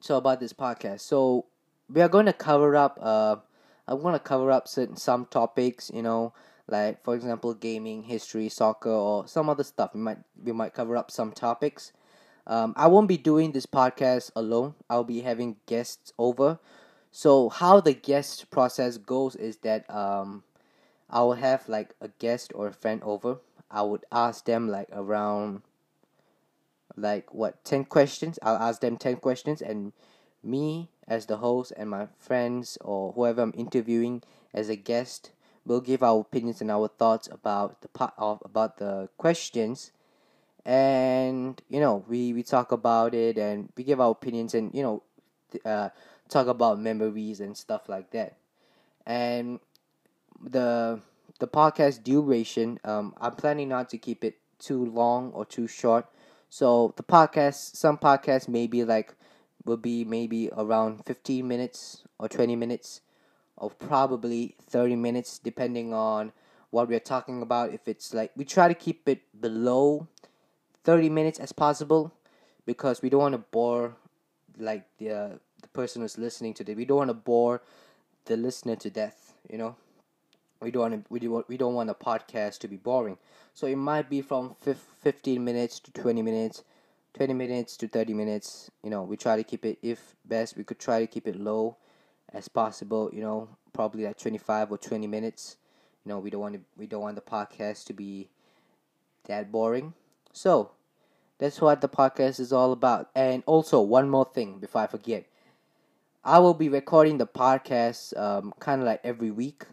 so 0.00 0.16
about 0.18 0.40
this 0.40 0.52
podcast. 0.52 1.00
So 1.00 1.46
we 1.88 2.02
are 2.02 2.08
going 2.08 2.26
to 2.26 2.32
cover 2.32 2.76
up 2.76 2.98
uh 3.00 3.36
i 3.86 3.94
want 3.94 4.14
to 4.14 4.20
cover 4.20 4.50
up 4.50 4.68
certain 4.68 4.96
some 4.96 5.24
topics 5.24 5.90
you 5.94 6.02
know 6.02 6.34
like 6.68 7.02
for 7.02 7.14
example 7.14 7.54
gaming 7.54 8.02
history 8.04 8.48
soccer 8.48 8.90
or 8.90 9.26
some 9.26 9.48
other 9.48 9.64
stuff 9.64 9.94
we 9.94 10.00
might 10.00 10.18
we 10.44 10.52
might 10.52 10.74
cover 10.74 10.96
up 10.96 11.10
some 11.10 11.32
topics 11.32 11.92
um, 12.46 12.74
i 12.76 12.86
won't 12.86 13.08
be 13.08 13.16
doing 13.16 13.52
this 13.52 13.66
podcast 13.66 14.30
alone 14.36 14.74
i'll 14.88 15.04
be 15.04 15.20
having 15.20 15.56
guests 15.66 16.12
over 16.18 16.58
so 17.10 17.48
how 17.48 17.80
the 17.80 17.94
guest 17.94 18.50
process 18.50 18.98
goes 18.98 19.34
is 19.34 19.56
that 19.58 19.88
um, 19.90 20.42
I 21.10 21.22
will 21.22 21.34
have 21.34 21.68
like 21.68 21.94
a 22.00 22.08
guest 22.18 22.52
or 22.54 22.68
a 22.68 22.72
friend 22.72 23.02
over. 23.02 23.38
I 23.70 23.82
would 23.82 24.04
ask 24.12 24.44
them 24.44 24.68
like 24.68 24.88
around 24.92 25.62
like 26.96 27.32
what 27.32 27.64
10 27.64 27.86
questions. 27.86 28.38
I'll 28.42 28.56
ask 28.56 28.80
them 28.80 28.96
10 28.96 29.16
questions 29.16 29.62
and 29.62 29.92
me 30.42 30.90
as 31.06 31.26
the 31.26 31.38
host 31.38 31.72
and 31.76 31.90
my 31.90 32.08
friends 32.18 32.76
or 32.82 33.12
whoever 33.12 33.42
I'm 33.42 33.54
interviewing 33.56 34.22
as 34.52 34.68
a 34.68 34.76
guest 34.76 35.30
will 35.68 35.82
give 35.82 36.02
our 36.02 36.20
opinions 36.20 36.62
and 36.62 36.72
our 36.72 36.88
thoughts 36.88 37.28
about 37.32 37.82
the 37.82 37.88
part 37.88 38.14
of 38.18 38.42
about 38.44 38.78
the 38.78 39.10
questions. 39.18 39.92
And 40.64 41.60
you 41.68 41.80
know 41.80 42.04
we 42.08 42.32
we 42.32 42.42
talk 42.42 42.72
about 42.72 43.14
it 43.14 43.38
and 43.38 43.70
we 43.76 43.84
give 43.84 44.00
our 44.00 44.10
opinions 44.12 44.54
and 44.54 44.74
you 44.74 44.82
know 44.82 45.02
uh, 45.64 45.90
talk 46.28 46.46
about 46.48 46.80
memories 46.80 47.40
and 47.40 47.56
stuff 47.56 47.88
like 47.88 48.10
that. 48.12 48.36
And 49.06 49.60
the 50.42 51.00
the 51.38 51.46
podcast 51.48 52.02
duration 52.04 52.78
um 52.84 53.14
i'm 53.20 53.34
planning 53.34 53.68
not 53.68 53.88
to 53.88 53.98
keep 53.98 54.24
it 54.24 54.38
too 54.58 54.84
long 54.86 55.30
or 55.32 55.44
too 55.44 55.66
short. 55.68 56.06
So 56.50 56.94
the 56.96 57.02
podcast 57.04 57.76
some 57.76 57.98
podcasts 57.98 58.48
maybe 58.48 58.82
like 58.84 59.14
will 59.64 59.76
be 59.76 60.04
maybe 60.04 60.50
around 60.56 61.04
15 61.06 61.46
minutes 61.46 62.02
or 62.18 62.28
20 62.28 62.56
minutes 62.56 63.02
or 63.58 63.70
probably 63.70 64.54
30 64.62 64.96
minutes 64.96 65.38
depending 65.38 65.92
on 65.92 66.32
what 66.70 66.88
we're 66.88 67.00
talking 67.00 67.42
about. 67.42 67.72
If 67.72 67.88
it's 67.88 68.14
like 68.14 68.32
we 68.36 68.44
try 68.44 68.68
to 68.68 68.74
keep 68.74 69.08
it 69.08 69.20
below 69.38 70.06
30 70.84 71.08
minutes 71.10 71.38
as 71.38 71.52
possible 71.52 72.12
because 72.64 73.02
we 73.02 73.10
don't 73.10 73.20
want 73.20 73.34
to 73.34 73.44
bore 73.50 73.96
like 74.58 74.86
the 74.98 75.10
uh, 75.10 75.28
the 75.62 75.68
person 75.72 76.02
who's 76.02 76.18
listening 76.18 76.54
to 76.54 76.70
it 76.70 76.76
we 76.76 76.84
don't 76.84 76.98
want 76.98 77.10
to 77.10 77.14
bore 77.14 77.62
the 78.26 78.36
listener 78.36 78.76
to 78.76 78.90
death 78.90 79.34
you 79.50 79.58
know? 79.58 79.76
We 80.60 80.70
don't 80.72 80.90
want 80.90 81.06
we, 81.08 81.20
do, 81.20 81.44
we 81.48 81.56
don't 81.56 81.74
want 81.74 81.90
a 81.90 81.94
podcast 81.94 82.58
to 82.60 82.68
be 82.68 82.76
boring. 82.76 83.16
So 83.54 83.66
it 83.66 83.76
might 83.76 84.10
be 84.10 84.20
from 84.22 84.56
15 84.56 85.44
minutes 85.44 85.80
to 85.80 85.92
20 85.92 86.22
minutes 86.22 86.64
20 87.14 87.32
minutes 87.32 87.76
to 87.78 87.88
30 87.88 88.14
minutes 88.14 88.70
you 88.82 88.90
know? 88.90 89.02
We 89.02 89.16
try 89.16 89.36
to 89.36 89.44
keep 89.44 89.64
it 89.64 89.78
if 89.82 90.16
best 90.24 90.56
we 90.56 90.64
could 90.64 90.78
try 90.78 91.00
to 91.00 91.06
keep 91.06 91.26
it 91.26 91.36
low 91.36 91.76
as 92.32 92.48
possible 92.48 93.10
you 93.12 93.20
know 93.20 93.48
probably 93.72 94.04
like 94.04 94.18
25 94.18 94.72
or 94.72 94.78
20 94.78 95.06
minutes. 95.06 95.56
You 96.04 96.10
know 96.10 96.18
we 96.18 96.30
don't 96.30 96.40
want 96.40 96.54
to 96.54 96.60
we 96.76 96.86
don't 96.86 97.02
want 97.02 97.16
the 97.16 97.22
podcast 97.22 97.84
to 97.86 97.92
be 97.92 98.28
that 99.26 99.52
boring. 99.52 99.94
So 100.32 100.72
that's 101.38 101.60
what 101.60 101.80
the 101.80 101.88
podcast 101.88 102.40
is 102.40 102.52
all 102.52 102.72
about. 102.72 103.10
And 103.14 103.42
also 103.46 103.80
one 103.80 104.08
more 104.08 104.28
thing 104.34 104.58
before 104.58 104.82
i 104.82 104.86
forget. 104.86 105.26
I 106.24 106.40
will 106.40 106.54
be 106.54 106.68
recording 106.68 107.18
the 107.18 107.26
podcast 107.26 108.18
um, 108.18 108.52
kind 108.58 108.82
of 108.82 108.86
like 108.86 109.00
every 109.04 109.30
week. 109.30 109.64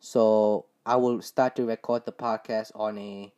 So 0.00 0.66
i 0.86 0.96
will 0.96 1.20
start 1.20 1.54
to 1.56 1.66
record 1.66 2.06
the 2.06 2.12
podcast 2.12 2.72
on 2.74 2.96
a 2.98 3.32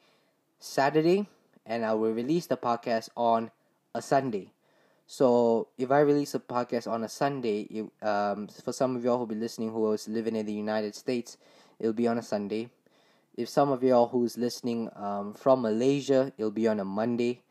saturday 0.61 1.26
and 1.67 1.85
i 1.85 1.93
will 1.93 2.12
release 2.12 2.47
the 2.47 2.57
podcast 2.57 3.09
on 3.17 3.50
a 3.95 4.00
sunday 4.00 4.52
so 5.06 5.68
if 5.78 5.90
I 5.90 6.00
release 6.00 6.35
a 6.35 6.40
podcast 6.40 6.90
on 6.90 7.04
a 7.04 7.09
Sunday, 7.09 7.62
it, 7.62 8.06
um, 8.06 8.49
for 8.49 8.73
some 8.73 8.97
of 8.97 9.04
y'all 9.04 9.18
who'll 9.18 9.26
be 9.26 9.35
listening 9.35 9.73
who 9.73 9.92
is 9.92 10.09
living 10.09 10.37
in 10.37 10.47
the 10.47 10.52
United 10.52 10.94
States, 10.94 11.37
it'll 11.78 11.92
be 11.92 12.09
on 12.09 12.18
a 12.18 12.23
Sunday. 12.23 12.71
If 13.37 13.49
some 13.49 13.71
of 13.71 13.82
y'all 13.82 14.09
who's 14.09 14.37
listening 14.37 14.90
um, 14.97 15.35
from 15.35 15.62
Malaysia, 15.62 16.32
it'll 16.37 16.50
be 16.50 16.68
on 16.68 16.80
a 16.80 16.85
Monday. 16.85 17.42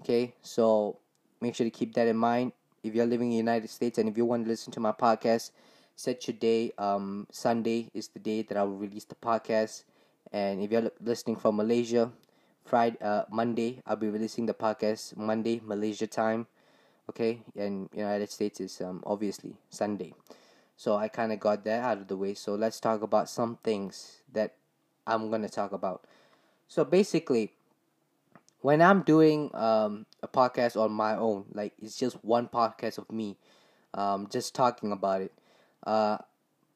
Okay, 0.00 0.34
so 0.42 0.98
make 1.40 1.54
sure 1.54 1.64
to 1.64 1.70
keep 1.70 1.94
that 1.94 2.06
in 2.06 2.16
mind. 2.16 2.52
If 2.82 2.94
you're 2.94 3.06
living 3.06 3.28
in 3.28 3.32
the 3.32 3.36
United 3.36 3.70
States 3.70 3.98
and 3.98 4.08
if 4.08 4.16
you 4.16 4.24
want 4.24 4.44
to 4.44 4.50
listen 4.50 4.72
to 4.72 4.80
my 4.80 4.92
podcast, 4.92 5.50
set 5.94 6.26
your 6.28 6.36
day. 6.36 6.72
Um, 6.78 7.26
Sunday 7.30 7.90
is 7.94 8.08
the 8.08 8.18
day 8.20 8.42
that 8.42 8.56
I 8.56 8.62
will 8.62 8.76
release 8.76 9.04
the 9.04 9.14
podcast. 9.14 9.84
And 10.32 10.60
if 10.60 10.70
you're 10.70 10.90
listening 11.00 11.36
from 11.36 11.56
Malaysia, 11.56 12.12
Friday, 12.64 12.98
uh, 13.00 13.24
Monday, 13.30 13.80
I'll 13.86 13.96
be 13.96 14.08
releasing 14.08 14.46
the 14.46 14.54
podcast 14.54 15.16
Monday 15.16 15.60
Malaysia 15.64 16.06
time 16.06 16.46
okay? 17.10 17.42
And 17.56 17.88
united 17.94 18.30
states 18.30 18.60
is 18.60 18.80
um, 18.80 19.02
obviously 19.06 19.56
sunday. 19.70 20.14
So 20.76 20.96
i 20.96 21.08
kind 21.08 21.32
of 21.32 21.40
got 21.40 21.64
that 21.64 21.82
out 21.82 21.98
of 21.98 22.08
the 22.08 22.16
way. 22.16 22.34
So 22.34 22.54
let's 22.54 22.80
talk 22.80 23.02
about 23.02 23.28
some 23.28 23.58
things 23.62 24.22
that 24.32 24.54
i'm 25.06 25.28
going 25.28 25.42
to 25.42 25.48
talk 25.48 25.72
about. 25.72 26.04
So 26.68 26.84
basically 26.84 27.52
when 28.60 28.82
i'm 28.82 29.02
doing 29.02 29.50
um, 29.54 30.06
a 30.22 30.28
podcast 30.28 30.80
on 30.80 30.90
my 30.90 31.14
own 31.16 31.44
like 31.52 31.72
it's 31.80 31.96
just 31.96 32.16
one 32.24 32.48
podcast 32.48 32.98
of 32.98 33.10
me 33.12 33.36
um, 33.94 34.26
just 34.30 34.54
talking 34.54 34.90
about 34.90 35.20
it 35.20 35.32
uh, 35.86 36.18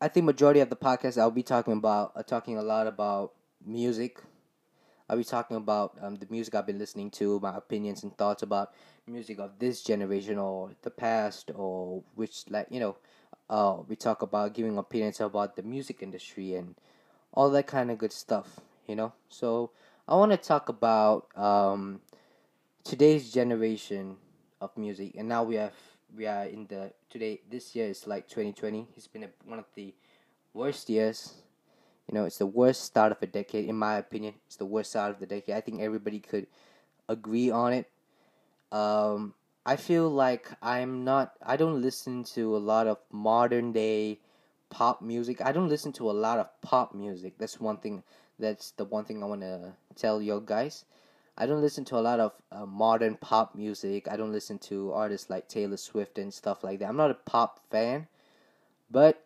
i 0.00 0.06
think 0.06 0.24
majority 0.24 0.60
of 0.60 0.70
the 0.70 0.76
podcast 0.76 1.18
i'll 1.18 1.30
be 1.30 1.42
talking 1.42 1.72
about 1.72 2.12
uh, 2.14 2.22
talking 2.22 2.56
a 2.58 2.62
lot 2.62 2.86
about 2.86 3.32
music. 3.64 4.20
I'll 5.08 5.16
be 5.16 5.24
talking 5.24 5.56
about 5.56 5.98
um, 6.00 6.16
the 6.16 6.26
music 6.30 6.54
I've 6.54 6.66
been 6.66 6.78
listening 6.78 7.10
to, 7.12 7.40
my 7.40 7.56
opinions 7.56 8.02
and 8.04 8.16
thoughts 8.16 8.42
about 8.42 8.72
music 9.10 9.38
of 9.38 9.58
this 9.58 9.82
generation 9.82 10.38
or 10.38 10.70
the 10.82 10.90
past, 10.90 11.50
or 11.54 12.02
which, 12.14 12.44
like, 12.48 12.66
you 12.70 12.80
know, 12.80 12.96
uh, 13.48 13.78
we 13.88 13.96
talk 13.96 14.22
about 14.22 14.54
giving 14.54 14.78
opinions 14.78 15.20
about 15.20 15.56
the 15.56 15.62
music 15.62 16.02
industry 16.02 16.54
and 16.54 16.74
all 17.34 17.50
that 17.50 17.66
kind 17.66 17.90
of 17.90 17.98
good 17.98 18.12
stuff, 18.12 18.60
you 18.86 18.96
know. 18.96 19.12
So 19.28 19.70
I 20.08 20.14
want 20.16 20.32
to 20.32 20.38
talk 20.38 20.68
about 20.68 21.26
um, 21.36 22.00
today's 22.84 23.32
generation 23.32 24.16
of 24.60 24.76
music, 24.76 25.14
and 25.18 25.28
now 25.28 25.42
we 25.44 25.56
have 25.56 25.74
we 26.16 26.26
are 26.26 26.44
in 26.44 26.66
the 26.66 26.92
today. 27.08 27.40
This 27.50 27.74
year 27.74 27.88
is 27.88 28.06
like 28.06 28.28
2020. 28.28 28.88
It's 28.96 29.06
been 29.06 29.24
a, 29.24 29.30
one 29.44 29.58
of 29.58 29.66
the 29.74 29.94
worst 30.54 30.88
years 30.90 31.34
you 32.10 32.18
know, 32.18 32.24
it's 32.24 32.38
the 32.38 32.46
worst 32.46 32.82
start 32.82 33.12
of 33.12 33.22
a 33.22 33.26
decade, 33.26 33.68
in 33.68 33.76
my 33.76 33.96
opinion. 33.96 34.34
It's 34.46 34.56
the 34.56 34.66
worst 34.66 34.90
start 34.90 35.12
of 35.12 35.20
the 35.20 35.26
decade. 35.26 35.54
I 35.54 35.60
think 35.60 35.80
everybody 35.80 36.18
could 36.18 36.48
agree 37.08 37.50
on 37.50 37.72
it. 37.72 37.88
Um, 38.72 39.34
I 39.66 39.76
feel 39.76 40.08
like 40.08 40.50
I'm 40.62 41.04
not. 41.04 41.32
I 41.44 41.56
don't 41.56 41.82
listen 41.82 42.24
to 42.34 42.56
a 42.56 42.58
lot 42.58 42.86
of 42.86 42.98
modern 43.10 43.72
day 43.72 44.20
pop 44.70 45.02
music. 45.02 45.40
I 45.44 45.52
don't 45.52 45.68
listen 45.68 45.92
to 45.94 46.10
a 46.10 46.12
lot 46.12 46.38
of 46.38 46.48
pop 46.62 46.94
music. 46.94 47.34
That's 47.38 47.60
one 47.60 47.76
thing. 47.76 48.02
That's 48.38 48.70
the 48.72 48.84
one 48.84 49.04
thing 49.04 49.22
I 49.22 49.26
want 49.26 49.42
to 49.42 49.74
tell 49.96 50.22
you 50.22 50.42
guys. 50.44 50.84
I 51.36 51.46
don't 51.46 51.60
listen 51.60 51.84
to 51.86 51.96
a 51.96 52.00
lot 52.04 52.20
of 52.20 52.32
uh, 52.52 52.66
modern 52.66 53.16
pop 53.16 53.54
music. 53.54 54.08
I 54.10 54.16
don't 54.16 54.32
listen 54.32 54.58
to 54.70 54.92
artists 54.92 55.30
like 55.30 55.48
Taylor 55.48 55.76
Swift 55.76 56.18
and 56.18 56.32
stuff 56.32 56.62
like 56.62 56.78
that. 56.78 56.88
I'm 56.88 56.96
not 56.96 57.10
a 57.10 57.14
pop 57.14 57.60
fan, 57.70 58.08
but 58.90 59.24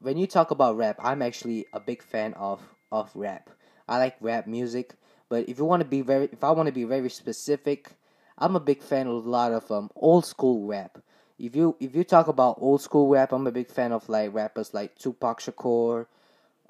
when 0.00 0.18
you 0.18 0.26
talk 0.26 0.50
about 0.50 0.76
rap, 0.76 0.96
I'm 1.02 1.22
actually 1.22 1.66
a 1.72 1.80
big 1.80 2.02
fan 2.02 2.34
of 2.34 2.60
of 2.92 3.10
rap. 3.14 3.50
I 3.88 3.98
like 3.98 4.16
rap 4.20 4.46
music, 4.46 4.94
but 5.28 5.48
if 5.48 5.58
you 5.58 5.64
want 5.64 5.80
to 5.80 5.88
be 5.88 6.00
very, 6.00 6.28
if 6.32 6.44
I 6.44 6.50
want 6.52 6.66
to 6.66 6.72
be 6.72 6.84
very 6.84 7.10
specific, 7.10 7.92
I'm 8.38 8.56
a 8.56 8.60
big 8.60 8.82
fan 8.82 9.06
of 9.06 9.26
a 9.26 9.30
lot 9.30 9.52
of 9.52 9.70
um 9.70 9.90
old 9.94 10.24
school 10.26 10.66
rap. 10.66 10.98
If 11.38 11.56
you 11.56 11.76
if 11.80 11.94
you 11.94 12.04
talk 12.04 12.28
about 12.28 12.58
old 12.60 12.80
school 12.80 13.08
rap, 13.08 13.32
I'm 13.32 13.46
a 13.46 13.52
big 13.52 13.68
fan 13.68 13.92
of 13.92 14.08
like 14.08 14.34
rappers 14.34 14.74
like 14.74 14.96
Tupac 14.96 15.40
Shakur, 15.40 16.06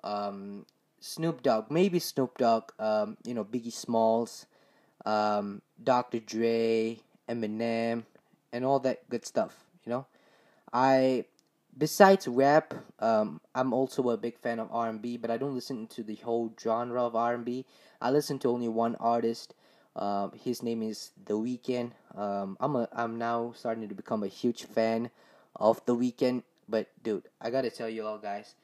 um, 0.03 0.67
Snoop 1.01 1.43
Dogg, 1.43 1.71
maybe 1.71 1.99
Snoop 1.99 2.39
Dogg, 2.39 2.73
um, 2.79 3.17
you 3.25 3.35
know 3.35 3.45
Biggie 3.45 3.73
Smalls, 3.73 4.47
um, 5.05 5.63
Dr. 5.83 6.21
Dre, 6.21 6.99
Eminem, 7.29 8.05
and 8.53 8.65
all 8.65 8.81
that 8.81 9.09
good 9.09 9.27
stuff. 9.27 9.55
You 9.85 9.91
know, 9.91 10.07
I 10.73 11.25
besides 11.77 12.29
rap, 12.29 12.75
um, 13.01 13.41
I'm 13.55 13.73
also 13.73 14.11
a 14.11 14.17
big 14.17 14.39
fan 14.39 14.59
of 14.59 14.69
R&B, 14.71 15.17
but 15.17 15.31
I 15.31 15.37
don't 15.37 15.55
listen 15.55 15.87
to 15.89 16.03
the 16.03 16.17
whole 16.17 16.53
genre 16.61 17.05
of 17.05 17.17
R&B. 17.17 17.67
I 18.01 18.11
listen 18.11 18.39
to 18.41 18.49
only 18.51 18.69
one 18.69 18.97
artist. 18.97 19.55
Uh, 19.97 20.29
his 20.31 20.63
name 20.63 20.83
is 20.83 21.13
The 21.25 21.35
Weeknd. 21.35 21.93
Um, 22.17 22.57
I'm 22.61 22.77
a 22.77 22.89
I'm 22.93 23.17
now 23.19 23.53
starting 23.57 23.89
to 23.89 23.95
become 23.95 24.23
a 24.23 24.29
huge 24.29 24.65
fan 24.65 25.11
of 25.57 25.85
The 25.87 25.95
Weeknd. 25.95 26.43
But 26.69 26.89
dude, 27.03 27.29
I 27.41 27.51
gotta 27.51 27.71
tell 27.71 27.89
you 27.89 28.07
all 28.07 28.19
guys, 28.19 28.55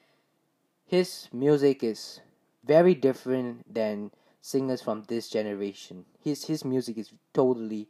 his 0.85 1.29
music 1.31 1.83
is 1.83 2.19
very 2.65 2.93
different 2.95 3.73
than 3.73 4.11
singers 4.41 4.81
from 4.81 5.03
this 5.07 5.29
generation. 5.29 6.05
His 6.23 6.45
his 6.45 6.65
music 6.65 6.97
is 6.97 7.11
totally 7.33 7.87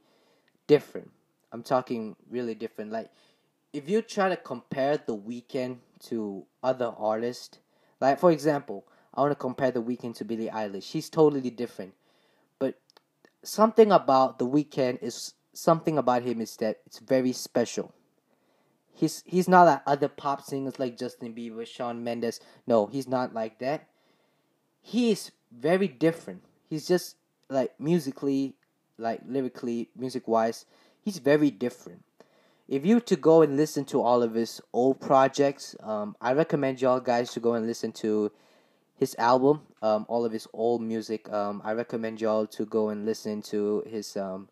different. 0.67 1.11
I'm 1.51 1.63
talking 1.63 2.15
really 2.29 2.55
different. 2.55 2.91
Like 2.91 3.09
if 3.73 3.89
you 3.89 4.01
try 4.01 4.29
to 4.29 4.37
compare 4.37 4.97
the 4.97 5.15
Weeknd 5.15 5.77
to 6.07 6.45
other 6.63 6.93
artists, 6.97 7.57
like 7.99 8.19
for 8.19 8.31
example, 8.31 8.85
I 9.13 9.21
want 9.21 9.31
to 9.31 9.35
compare 9.35 9.71
the 9.71 9.81
Weeknd 9.81 10.15
to 10.15 10.25
Billie 10.25 10.49
Eilish. 10.49 10.83
She's 10.83 11.09
totally 11.09 11.49
different, 11.49 11.93
something 13.43 13.91
about 13.91 14.39
the 14.39 14.47
Weeknd 14.47 15.01
is 15.01 15.33
something 15.53 15.97
about 15.97 16.23
him 16.23 16.41
is 16.41 16.55
that 16.57 16.77
it's 16.85 16.99
very 16.99 17.33
special. 17.33 17.93
He's 18.93 19.23
he's 19.25 19.47
not 19.47 19.63
like 19.63 19.81
other 19.87 20.07
pop 20.07 20.41
singers 20.41 20.79
like 20.79 20.97
Justin 20.97 21.33
Bieber, 21.33 21.65
Shawn 21.65 22.03
Mendes. 22.03 22.39
No, 22.67 22.87
he's 22.87 23.07
not 23.07 23.33
like 23.33 23.59
that. 23.59 23.87
He 24.81 25.11
is 25.11 25.31
very 25.51 25.87
different. 25.87 26.43
He's 26.69 26.87
just 26.87 27.15
like 27.49 27.79
musically, 27.79 28.55
like 28.97 29.21
lyrically, 29.27 29.89
music 29.95 30.27
wise, 30.27 30.65
he's 31.01 31.17
very 31.17 31.51
different 31.51 32.03
if 32.71 32.85
you 32.85 33.01
to 33.01 33.17
go 33.17 33.41
and 33.41 33.57
listen 33.57 33.83
to 33.83 34.01
all 34.01 34.23
of 34.23 34.33
his 34.33 34.61
old 34.71 35.01
projects, 35.01 35.75
um, 35.83 36.15
I 36.21 36.31
recommend 36.31 36.81
y'all 36.81 37.01
guys 37.01 37.33
to 37.33 37.41
go 37.41 37.53
and 37.53 37.67
listen 37.67 37.91
to 38.03 38.31
his 39.01 39.15
album, 39.17 39.61
um, 39.81 40.05
all 40.07 40.25
of 40.25 40.31
his 40.31 40.47
old 40.53 40.79
music. 40.79 41.27
Um, 41.33 41.59
I 41.65 41.73
recommend 41.73 42.21
y'all 42.21 42.45
to 42.45 42.65
go 42.67 42.89
and 42.89 43.03
listen 43.03 43.41
to 43.49 43.83
his 43.89 44.15
um, 44.15 44.47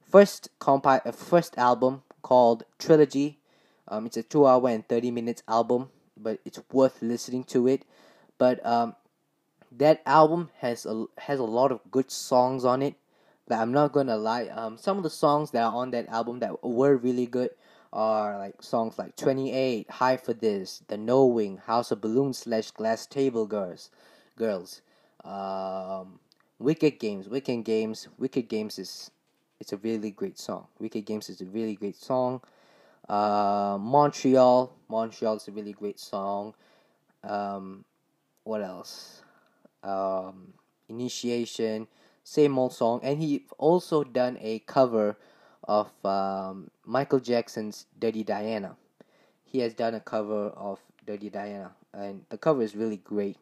first 0.00 0.48
compi- 0.60 1.04
uh, 1.04 1.10
first 1.10 1.58
album 1.58 2.02
called 2.22 2.62
Trilogy. 2.78 3.40
Um, 3.88 4.06
it's 4.06 4.16
a 4.16 4.22
two 4.22 4.46
hour 4.46 4.68
and 4.68 4.86
thirty 4.86 5.10
minutes 5.10 5.42
album, 5.48 5.90
but 6.16 6.38
it's 6.44 6.60
worth 6.72 7.02
listening 7.02 7.42
to 7.50 7.66
it. 7.66 7.82
But 8.38 8.64
um, 8.64 8.94
that 9.72 10.02
album 10.06 10.50
has 10.60 10.86
a 10.86 11.06
has 11.18 11.40
a 11.40 11.44
lot 11.58 11.72
of 11.72 11.80
good 11.90 12.12
songs 12.12 12.64
on 12.64 12.80
it. 12.80 12.94
That 13.48 13.60
I'm 13.60 13.72
not 13.72 13.90
gonna 13.90 14.16
lie. 14.18 14.46
Um, 14.46 14.78
some 14.78 14.98
of 14.98 15.02
the 15.02 15.10
songs 15.10 15.50
that 15.50 15.64
are 15.64 15.74
on 15.74 15.90
that 15.90 16.08
album 16.10 16.38
that 16.38 16.62
were 16.62 16.96
really 16.96 17.26
good 17.26 17.50
are 17.92 18.38
like 18.38 18.62
songs 18.62 18.98
like 18.98 19.16
28, 19.16 19.90
High 19.90 20.16
for 20.16 20.34
This, 20.34 20.82
The 20.88 20.96
Knowing, 20.96 21.58
House 21.58 21.90
of 21.90 22.00
Balloons 22.00 22.38
slash 22.38 22.70
Glass 22.70 23.06
Table 23.06 23.46
Girls, 23.46 23.90
Girls, 24.36 24.82
um, 25.24 26.20
Wicked 26.58 26.98
Games, 26.98 27.28
Wicked 27.28 27.64
Games, 27.64 28.08
Wicked 28.18 28.48
Games 28.48 28.78
is 28.78 29.10
it's 29.60 29.72
a 29.72 29.76
really 29.78 30.10
great 30.10 30.38
song. 30.38 30.66
Wicked 30.78 31.04
Games 31.04 31.28
is 31.28 31.40
a 31.40 31.44
really 31.46 31.74
great 31.74 31.96
song. 31.96 32.40
Uh, 33.08 33.76
Montreal, 33.80 34.72
Montreal 34.88 35.36
is 35.36 35.48
a 35.48 35.52
really 35.52 35.72
great 35.72 35.98
song. 35.98 36.54
Um, 37.24 37.84
what 38.44 38.62
else? 38.62 39.22
Um, 39.82 40.52
Initiation, 40.88 41.88
same 42.24 42.58
old 42.58 42.72
song, 42.72 43.00
and 43.02 43.18
he 43.18 43.44
also 43.58 44.04
done 44.04 44.38
a 44.40 44.60
cover 44.60 45.16
of 45.68 45.90
um, 46.04 46.70
Michael 46.86 47.20
Jackson's 47.20 47.86
Dirty 47.98 48.24
Diana. 48.24 48.76
He 49.44 49.60
has 49.60 49.74
done 49.74 49.94
a 49.94 50.00
cover 50.00 50.48
of 50.48 50.80
Dirty 51.06 51.30
Diana, 51.30 51.72
and 51.92 52.24
the 52.30 52.38
cover 52.38 52.62
is 52.62 52.74
really 52.74 52.96
great. 52.96 53.36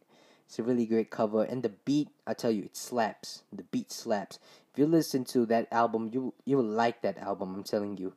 It's 0.46 0.58
a 0.58 0.62
really 0.62 0.86
great 0.86 1.10
cover, 1.10 1.42
and 1.42 1.62
the 1.62 1.70
beat, 1.70 2.08
I 2.26 2.34
tell 2.34 2.50
you, 2.50 2.64
it 2.64 2.76
slaps. 2.76 3.42
The 3.52 3.64
beat 3.64 3.90
slaps. 3.90 4.38
If 4.72 4.78
you 4.78 4.86
listen 4.86 5.24
to 5.26 5.46
that 5.46 5.68
album, 5.72 6.10
you 6.12 6.34
you 6.44 6.56
will 6.56 6.64
like 6.64 7.02
that 7.02 7.18
album. 7.18 7.54
I'm 7.54 7.64
telling 7.64 7.96
you. 7.96 8.12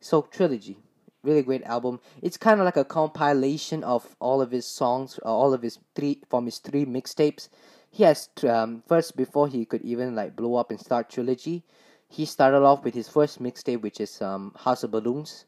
So 0.00 0.22
trilogy, 0.22 0.76
really 1.22 1.42
great 1.42 1.62
album. 1.64 2.00
It's 2.20 2.36
kind 2.36 2.60
of 2.60 2.64
like 2.64 2.76
a 2.76 2.84
compilation 2.84 3.84
of 3.84 4.16
all 4.20 4.40
of 4.42 4.50
his 4.50 4.66
songs, 4.66 5.20
uh, 5.24 5.28
all 5.28 5.54
of 5.54 5.62
his 5.62 5.78
three 5.94 6.20
from 6.28 6.46
his 6.46 6.58
three 6.58 6.84
mixtapes. 6.84 7.48
He 7.90 8.04
has 8.04 8.28
um, 8.48 8.82
first 8.86 9.16
before 9.16 9.48
he 9.48 9.64
could 9.64 9.82
even 9.82 10.14
like 10.14 10.36
blow 10.36 10.56
up 10.56 10.70
and 10.70 10.80
start 10.80 11.10
trilogy. 11.10 11.64
He 12.12 12.24
started 12.24 12.64
off 12.64 12.82
with 12.82 12.94
his 12.94 13.08
first 13.08 13.40
mixtape, 13.40 13.82
which 13.82 14.00
is 14.00 14.20
um, 14.20 14.52
House 14.58 14.82
of 14.82 14.90
Balloons. 14.90 15.44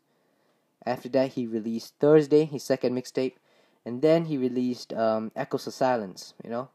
After 0.86 1.08
that, 1.08 1.32
he 1.32 1.44
released 1.46 1.94
Thursday, 1.98 2.44
his 2.44 2.62
second 2.62 2.94
mixtape, 2.94 3.34
and 3.84 4.00
then 4.00 4.26
he 4.26 4.38
released 4.38 4.92
um, 4.92 5.32
Echoes 5.34 5.66
of 5.66 5.74
Silence. 5.74 6.34
You 6.44 6.50
know, 6.50 6.68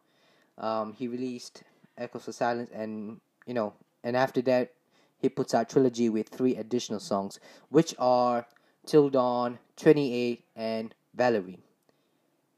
um, 0.58 0.92
he 0.92 1.08
released 1.08 1.64
Echoes 1.98 2.28
of 2.28 2.36
Silence, 2.36 2.70
and 2.74 3.22
you 3.46 3.54
know, 3.54 3.76
and 4.04 4.18
after 4.18 4.42
that, 4.42 4.74
he 5.20 5.30
puts 5.30 5.54
out 5.54 5.70
trilogy 5.70 6.10
with 6.10 6.28
three 6.28 6.58
additional 6.58 7.00
songs, 7.00 7.40
which 7.70 7.96
are 7.98 8.46
Till 8.86 9.10
Dawn, 9.10 9.58
28, 9.78 10.44
and 10.56 10.94
Valerie. 11.14 11.60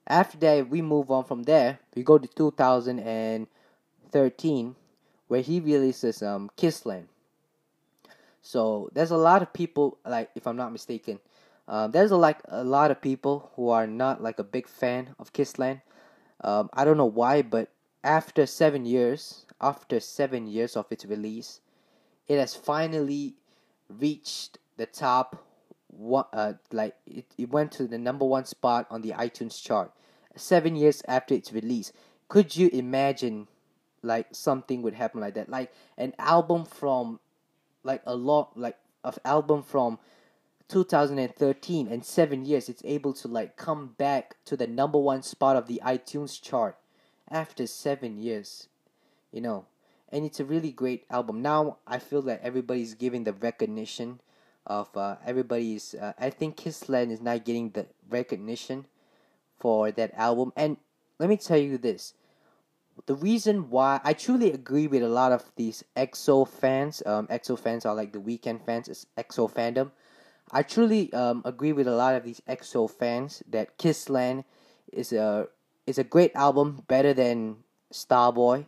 After 0.08 0.36
that, 0.40 0.68
we 0.68 0.82
move 0.82 1.12
on 1.12 1.26
from 1.26 1.44
there. 1.44 1.78
We 1.96 2.02
go 2.02 2.18
to 2.18 2.28
2013, 2.28 4.76
where 5.28 5.42
he 5.42 5.60
releases 5.60 6.24
um, 6.24 6.50
Kissland. 6.58 7.06
So 8.50 8.90
there's 8.94 9.12
a 9.12 9.18
lot 9.18 9.44
of 9.44 9.54
people, 9.54 10.00
like 10.04 10.32
if 10.34 10.48
I'm 10.48 10.58
not 10.58 10.72
mistaken, 10.72 11.20
um, 11.68 11.92
there's 11.92 12.10
a, 12.10 12.18
like 12.18 12.40
a 12.48 12.64
lot 12.64 12.90
of 12.90 13.00
people 13.00 13.52
who 13.56 13.70
are 13.70 13.86
not 13.86 14.24
like 14.24 14.40
a 14.40 14.44
big 14.44 14.68
fan 14.68 15.14
of 15.20 15.32
Kissland. 15.34 15.84
Um, 16.44 16.68
I 16.74 16.84
don't 16.84 16.98
know 16.98 17.06
why, 17.06 17.44
but 17.44 17.70
after 18.04 18.48
seven 18.48 18.88
years, 18.88 19.46
after 19.62 20.00
seven 20.00 20.48
years 20.48 20.76
of 20.76 20.88
its 20.90 21.06
release, 21.06 21.62
it 22.28 22.40
has 22.40 22.56
finally 22.56 23.36
reached 23.88 24.58
the 24.78 24.88
top. 24.88 25.46
One, 25.86 26.26
uh, 26.34 26.54
like 26.72 26.96
it, 27.06 27.26
it 27.38 27.52
went 27.52 27.72
to 27.74 27.86
the 27.86 28.00
number 28.00 28.26
one 28.26 28.46
spot 28.46 28.88
on 28.90 29.04
the 29.04 29.12
iTunes 29.12 29.62
chart. 29.62 29.92
Seven 30.36 30.76
years 30.76 31.04
after 31.08 31.36
its 31.36 31.54
release, 31.54 31.94
could 32.30 32.56
you 32.56 32.70
imagine, 32.74 33.48
like 34.02 34.26
something 34.32 34.82
would 34.82 34.96
happen 34.96 35.22
like 35.22 35.36
that? 35.36 35.50
Like 35.50 35.72
an 36.00 36.16
album 36.18 36.66
from 36.66 37.20
like 37.84 38.02
a 38.06 38.16
lot 38.16 38.58
like 38.58 38.78
of 39.04 39.20
album 39.26 39.64
from 39.64 40.00
2013 40.68 41.88
and 41.88 42.06
seven 42.06 42.46
years 42.46 42.70
it's 42.70 42.84
able 42.86 43.14
to 43.14 43.28
like 43.28 43.56
come 43.56 43.88
back 43.98 44.36
to 44.46 44.56
the 44.56 44.68
number 44.68 45.00
one 45.00 45.24
spot 45.24 45.56
of 45.56 45.68
the 45.68 45.82
itunes 45.84 46.42
chart 46.42 46.78
after 47.30 47.66
seven 47.66 48.18
years 48.18 48.68
you 49.32 49.42
know? 49.42 49.66
And 50.12 50.26
it's 50.26 50.40
a 50.40 50.46
really 50.46 50.72
great 50.72 51.06
album. 51.10 51.42
Now 51.42 51.78
i 51.86 52.00
feel 52.00 52.22
that 52.24 52.42
everybody's 52.42 52.96
giving 52.96 53.24
the 53.24 53.34
recognition 53.34 54.22
of 54.66 54.96
uh, 54.98 55.16
everybody's 55.26 55.96
uh, 55.96 56.14
i 56.20 56.30
think 56.30 56.58
kissland 56.58 57.12
is 57.12 57.22
not 57.22 57.46
getting 57.46 57.70
the 57.72 57.88
recognition 58.10 58.86
for 59.60 59.92
that 59.92 60.14
album. 60.16 60.54
And 60.56 60.78
let 61.20 61.30
me 61.30 61.38
tell 61.38 61.58
you 61.58 61.78
this 61.78 62.14
the 63.06 63.16
reason 63.16 63.70
why 63.70 64.00
I 64.04 64.14
truly 64.14 64.52
agree 64.52 64.88
with 64.88 65.04
a 65.04 65.10
lot 65.10 65.32
of 65.32 65.44
these 65.56 65.84
XO 65.96 66.46
fans, 66.46 67.02
um, 67.06 67.28
XO 67.30 67.56
fans 67.56 67.86
are 67.86 67.96
like 67.96 68.14
the 68.14 68.20
Weeknd 68.20 68.66
fans, 68.66 68.88
it's 68.88 69.06
XO 69.18 69.48
fandom. 69.48 69.92
I 70.52 70.64
truly 70.64 71.14
um, 71.14 71.42
agree 71.46 71.74
with 71.74 71.88
a 71.88 71.96
lot 71.96 72.16
of 72.16 72.24
these 72.24 72.42
XO 72.48 72.88
fans 72.88 73.44
that 73.50 73.78
Kissland 73.78 74.46
is 74.92 75.14
a 75.14 75.48
is 75.86 75.98
a 75.98 76.04
great 76.04 76.32
album, 76.36 76.84
better 76.88 77.14
than 77.14 77.58
Starboy. 77.94 78.66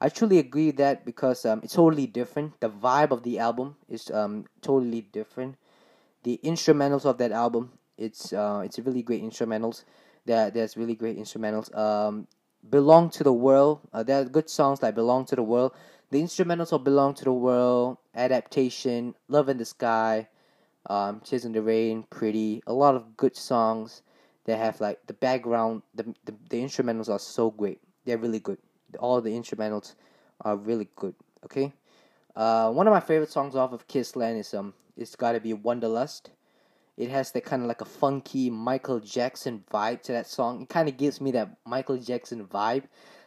I 0.00 0.08
truly 0.08 0.38
agree 0.38 0.66
with 0.66 0.76
that 0.76 1.04
because 1.04 1.44
um, 1.44 1.60
it's 1.62 1.74
totally 1.74 2.06
different. 2.06 2.60
The 2.60 2.70
vibe 2.70 3.10
of 3.10 3.22
the 3.24 3.38
album 3.38 3.76
is 3.88 4.10
um, 4.10 4.46
totally 4.62 5.02
different. 5.02 5.56
The 6.22 6.40
instrumentals 6.44 7.04
of 7.04 7.18
that 7.18 7.32
album, 7.32 7.72
it's 7.96 8.32
uh, 8.32 8.62
it's 8.64 8.78
really 8.78 9.02
great 9.02 9.22
instrumentals. 9.22 9.84
There, 10.24 10.50
there's 10.50 10.76
really 10.76 10.94
great 10.94 11.18
instrumentals. 11.18 11.74
Um, 11.76 12.28
Belong 12.68 13.10
to 13.10 13.24
the 13.24 13.32
World. 13.32 13.80
Uh, 13.92 14.02
there 14.02 14.20
are 14.20 14.24
good 14.24 14.50
songs 14.50 14.82
like 14.82 14.94
Belong 14.94 15.24
to 15.26 15.36
the 15.36 15.42
World. 15.42 15.72
The 16.10 16.22
instrumentals 16.22 16.72
of 16.72 16.84
Belong 16.84 17.14
to 17.14 17.24
the 17.24 17.32
World, 17.32 17.98
Adaptation, 18.14 19.14
Love 19.28 19.48
in 19.48 19.58
the 19.58 19.64
Sky, 19.64 20.28
um, 20.88 21.20
in 21.30 21.52
the 21.52 21.62
Rain, 21.62 22.04
Pretty. 22.08 22.62
A 22.66 22.72
lot 22.72 22.94
of 22.94 23.16
good 23.16 23.36
songs 23.36 24.02
that 24.44 24.58
have 24.58 24.80
like 24.80 25.06
the 25.06 25.12
background, 25.12 25.82
the, 25.94 26.14
the, 26.24 26.34
the 26.48 26.62
instrumentals 26.62 27.10
are 27.10 27.18
so 27.18 27.50
great. 27.50 27.80
They're 28.04 28.18
really 28.18 28.40
good. 28.40 28.58
All 28.98 29.20
the 29.20 29.30
instrumentals 29.30 29.94
are 30.40 30.56
really 30.56 30.88
good. 30.96 31.14
Okay. 31.44 31.74
Uh, 32.34 32.70
one 32.70 32.86
of 32.86 32.92
my 32.92 33.00
favorite 33.00 33.30
songs 33.30 33.54
off 33.54 33.72
of 33.72 33.86
Kissland 33.86 34.38
is 34.38 34.54
um, 34.54 34.72
it's 34.96 35.16
gotta 35.16 35.40
be 35.40 35.52
Wanderlust. 35.52 36.30
It 36.98 37.10
has 37.10 37.30
that 37.30 37.44
kind 37.44 37.62
of 37.62 37.68
like 37.68 37.80
a 37.80 37.84
funky 37.84 38.50
Michael 38.50 38.98
Jackson 38.98 39.62
vibe 39.72 40.02
to 40.02 40.12
that 40.12 40.26
song. 40.26 40.62
It 40.62 40.68
kind 40.68 40.88
of 40.88 40.96
gives 40.96 41.20
me 41.20 41.30
that 41.30 41.56
Michael 41.64 41.96
Jackson 41.96 42.44
vibe. 42.44 42.84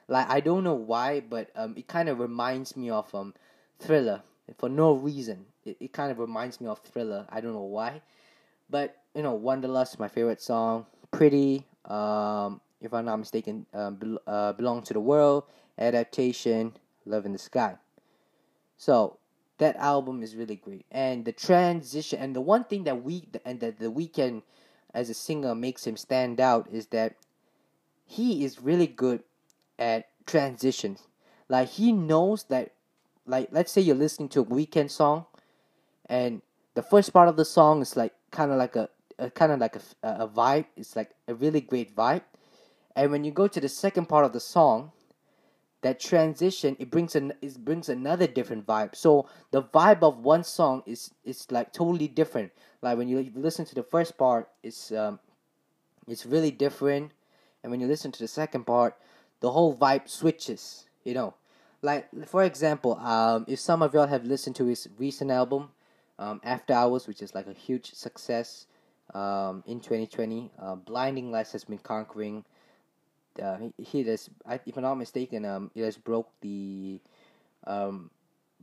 Like 0.10 0.30
I 0.30 0.42
don't 0.42 0.66
know 0.66 0.74
why, 0.74 1.22
but 1.22 1.50
um, 1.56 1.74
it 1.78 1.88
kind 1.88 2.10
of 2.10 2.20
reminds 2.20 2.76
me 2.76 2.90
of 2.90 3.14
um, 3.16 3.34
Thriller 3.80 4.24
for 4.58 4.68
no 4.68 4.92
reason. 4.92 5.46
It, 5.64 5.78
it 5.80 5.94
kind 5.94 6.12
of 6.12 6.20
reminds 6.20 6.60
me 6.60 6.68
of 6.68 6.80
Thriller. 6.80 7.26
I 7.30 7.40
don't 7.40 7.54
know 7.54 7.62
why, 7.62 8.02
but 8.70 8.98
you 9.16 9.24
know, 9.24 9.34
Wanderlust, 9.34 10.00
my 10.00 10.10
favorite 10.10 10.42
song. 10.42 10.86
Pretty, 11.12 11.66
um, 11.86 12.60
if 12.82 12.94
I'm 12.94 13.06
not 13.06 13.18
mistaken, 13.18 13.66
um, 13.74 14.20
uh, 14.28 14.52
belong 14.52 14.82
to 14.84 14.94
the 14.94 15.00
world. 15.00 15.46
Adaptation, 15.78 16.74
Love 17.06 17.26
in 17.26 17.32
the 17.32 17.40
Sky. 17.40 17.76
So 18.76 19.18
that 19.62 19.76
album 19.76 20.24
is 20.24 20.36
really 20.36 20.56
great. 20.56 20.88
And 20.92 21.24
the 21.24 21.32
transition 21.32 22.20
and 22.20 22.36
the 22.36 22.42
one 22.42 22.64
thing 22.64 22.84
that 22.86 23.04
we 23.04 23.28
and 23.46 23.60
that 23.60 23.78
the 23.78 23.92
Weeknd 23.92 24.42
as 24.92 25.10
a 25.10 25.14
singer 25.14 25.54
makes 25.54 25.86
him 25.86 25.96
stand 25.96 26.42
out 26.42 26.68
is 26.72 26.88
that 26.88 27.16
he 28.04 28.44
is 28.44 28.60
really 28.60 28.88
good 28.88 29.24
at 29.78 30.10
transitions. 30.26 31.04
Like 31.48 31.70
he 31.70 31.92
knows 31.92 32.46
that 32.46 32.74
like 33.28 33.50
let's 33.52 33.72
say 33.72 33.82
you're 33.82 33.96
listening 33.96 34.30
to 34.30 34.42
a 34.42 34.46
Weeknd 34.46 34.90
song 34.90 35.26
and 36.08 36.42
the 36.74 36.82
first 36.82 37.14
part 37.14 37.30
of 37.30 37.36
the 37.38 37.46
song 37.46 37.84
is 37.84 37.96
like 37.96 38.14
kind 38.32 38.52
of 38.52 38.58
like 38.58 38.76
a, 38.76 38.90
a 39.20 39.30
kind 39.30 39.52
of 39.52 39.60
like 39.60 39.76
a, 39.76 39.82
a 40.02 40.28
vibe. 40.28 40.66
It's 40.76 40.96
like 40.96 41.12
a 41.28 41.36
really 41.36 41.62
great 41.62 41.96
vibe. 41.96 42.24
And 42.96 43.12
when 43.12 43.24
you 43.24 43.32
go 43.32 43.48
to 43.48 43.62
the 43.62 43.70
second 43.70 44.08
part 44.10 44.26
of 44.26 44.34
the 44.34 44.40
song 44.40 44.92
that 45.82 46.00
transition 46.00 46.76
it 46.80 46.92
brings 46.92 47.16
an 47.16 47.34
it 47.42 47.58
brings 47.64 47.90
another 47.90 48.28
different 48.28 48.66
vibe. 48.66 48.96
So 48.96 49.28
the 49.52 49.64
vibe 49.64 50.04
of 50.04 50.20
one 50.20 50.44
song 50.44 50.84
is 50.86 51.14
is 51.24 51.52
like 51.52 51.74
totally 51.74 52.08
different. 52.08 52.52
Like 52.82 52.98
when 52.98 53.08
you 53.08 53.32
listen 53.36 53.66
to 53.66 53.76
the 53.76 53.84
first 53.84 54.18
part 54.18 54.50
it's 54.64 54.92
um 54.92 55.20
it's 56.08 56.26
really 56.26 56.52
different. 56.52 57.12
And 57.64 57.72
when 57.72 57.80
you 57.80 57.88
listen 57.88 58.12
to 58.12 58.20
the 58.20 58.28
second 58.28 58.66
part 58.66 58.96
the 59.40 59.52
whole 59.52 59.76
vibe 59.76 60.08
switches 60.08 60.86
you 61.04 61.14
know? 61.14 61.34
Like 61.82 62.08
for 62.28 62.44
example 62.44 62.98
um 62.98 63.46
if 63.48 63.60
some 63.60 63.82
of 63.82 63.94
y'all 63.94 64.08
have 64.08 64.26
listened 64.26 64.56
to 64.58 64.66
his 64.66 64.88
recent 64.98 65.32
album 65.32 65.70
um 66.20 66.42
after 66.44 66.74
hours 66.74 67.08
which 67.08 67.22
is 67.22 67.34
like 67.34 67.48
a 67.48 67.54
huge 67.54 67.94
success 67.94 68.68
um 69.16 69.64
in 69.66 69.80
2020 69.80 70.52
uh, 70.62 70.76
blinding 70.76 71.32
lights 71.32 71.52
has 71.54 71.64
been 71.64 71.80
conquering 71.80 72.46
uh, 73.42 73.58
he, 73.78 74.04
has, 74.04 74.30
if 74.66 74.78
I'm 74.78 74.84
not 74.84 74.96
mistaken, 74.96 75.46
um, 75.46 75.72
it 75.76 75.84
has 75.84 75.98
broke 75.98 76.30
the 76.42 77.00
um 77.68 78.10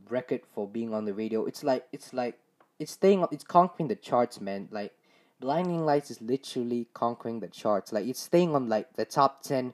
record 0.09 0.41
for 0.53 0.67
being 0.67 0.93
on 0.93 1.05
the 1.05 1.13
radio. 1.13 1.45
It's 1.45 1.63
like 1.63 1.85
it's 1.91 2.13
like 2.13 2.37
it's 2.79 2.91
staying 2.91 3.25
it's 3.31 3.43
conquering 3.43 3.87
the 3.87 3.95
charts, 3.95 4.39
man. 4.39 4.67
Like 4.71 4.93
Blinding 5.39 5.85
Lights 5.85 6.11
is 6.11 6.21
literally 6.21 6.87
conquering 6.93 7.39
the 7.39 7.47
charts. 7.47 7.91
Like 7.91 8.07
it's 8.07 8.19
staying 8.19 8.55
on 8.55 8.69
like 8.69 8.93
the 8.93 9.05
top 9.05 9.41
ten 9.43 9.73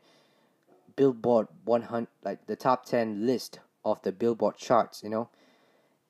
Billboard 0.96 1.48
100, 1.66 2.08
like 2.24 2.46
the 2.48 2.56
top 2.56 2.86
ten 2.86 3.26
list 3.26 3.60
of 3.84 4.02
the 4.04 4.12
Billboard 4.12 4.58
charts. 4.58 5.04
You 5.04 5.10
know, 5.10 5.30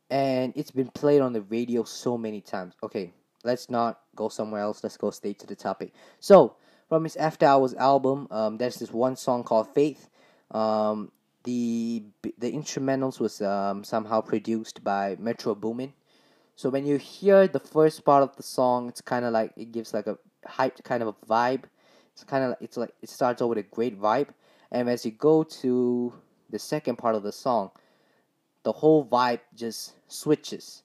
and 0.10 0.54
it's 0.56 0.72
been 0.72 0.90
played 0.90 1.22
on 1.22 1.34
the 1.34 1.42
radio 1.42 1.84
so 1.84 2.18
many 2.18 2.42
times. 2.42 2.76
Okay, 2.84 3.14
let's 3.44 3.70
not 3.70 4.02
go 4.16 4.30
somewhere 4.30 4.62
else. 4.62 4.84
Let's 4.84 4.98
go 4.98 5.12
straight 5.12 5.40
to 5.40 5.48
the 5.48 5.56
topic. 5.56 5.94
So 6.20 6.56
from 6.88 7.04
his 7.04 7.16
After 7.16 7.46
Hours 7.46 7.74
album, 7.76 8.28
um, 8.32 8.58
there's 8.58 8.78
this 8.78 8.92
one 8.92 9.16
song 9.16 9.44
called 9.44 9.74
Faith. 9.74 10.10
Um, 10.52 11.12
the 11.44 12.04
the 12.38 12.52
instrumentals 12.52 13.20
was 13.20 13.42
um, 13.42 13.84
somehow 13.84 14.22
produced 14.22 14.84
by 14.84 15.16
Metro 15.20 15.56
Boomin. 15.56 15.94
So 16.56 16.70
when 16.70 16.86
you 16.86 16.98
hear 16.98 17.48
the 17.48 17.60
first 17.60 18.06
part 18.06 18.24
of 18.24 18.36
the 18.36 18.44
song, 18.44 18.90
it's 18.90 19.02
kind 19.02 19.26
of 19.26 19.34
like 19.34 19.52
it 19.56 19.72
gives 19.72 19.94
like 19.94 20.08
a 20.08 20.18
hyped 20.48 20.84
kind 20.84 21.04
of 21.04 21.10
a 21.10 21.14
vibe. 21.28 21.64
It's 22.14 22.24
kind 22.24 22.44
of 22.44 22.50
like, 22.52 22.60
it's 22.62 22.78
like 22.78 22.94
it 23.02 23.10
starts 23.10 23.42
off 23.42 23.50
with 23.50 23.58
a 23.58 23.64
great 23.64 24.00
vibe, 24.00 24.30
and 24.72 24.90
as 24.90 25.06
you 25.06 25.12
go 25.12 25.44
to 25.44 26.14
the 26.50 26.60
second 26.60 26.98
part 26.98 27.16
of 27.16 27.24
the 27.24 27.32
song, 27.32 27.72
the 28.64 28.72
whole 28.72 29.06
vibe 29.06 29.42
just 29.56 29.94
switches, 30.08 30.84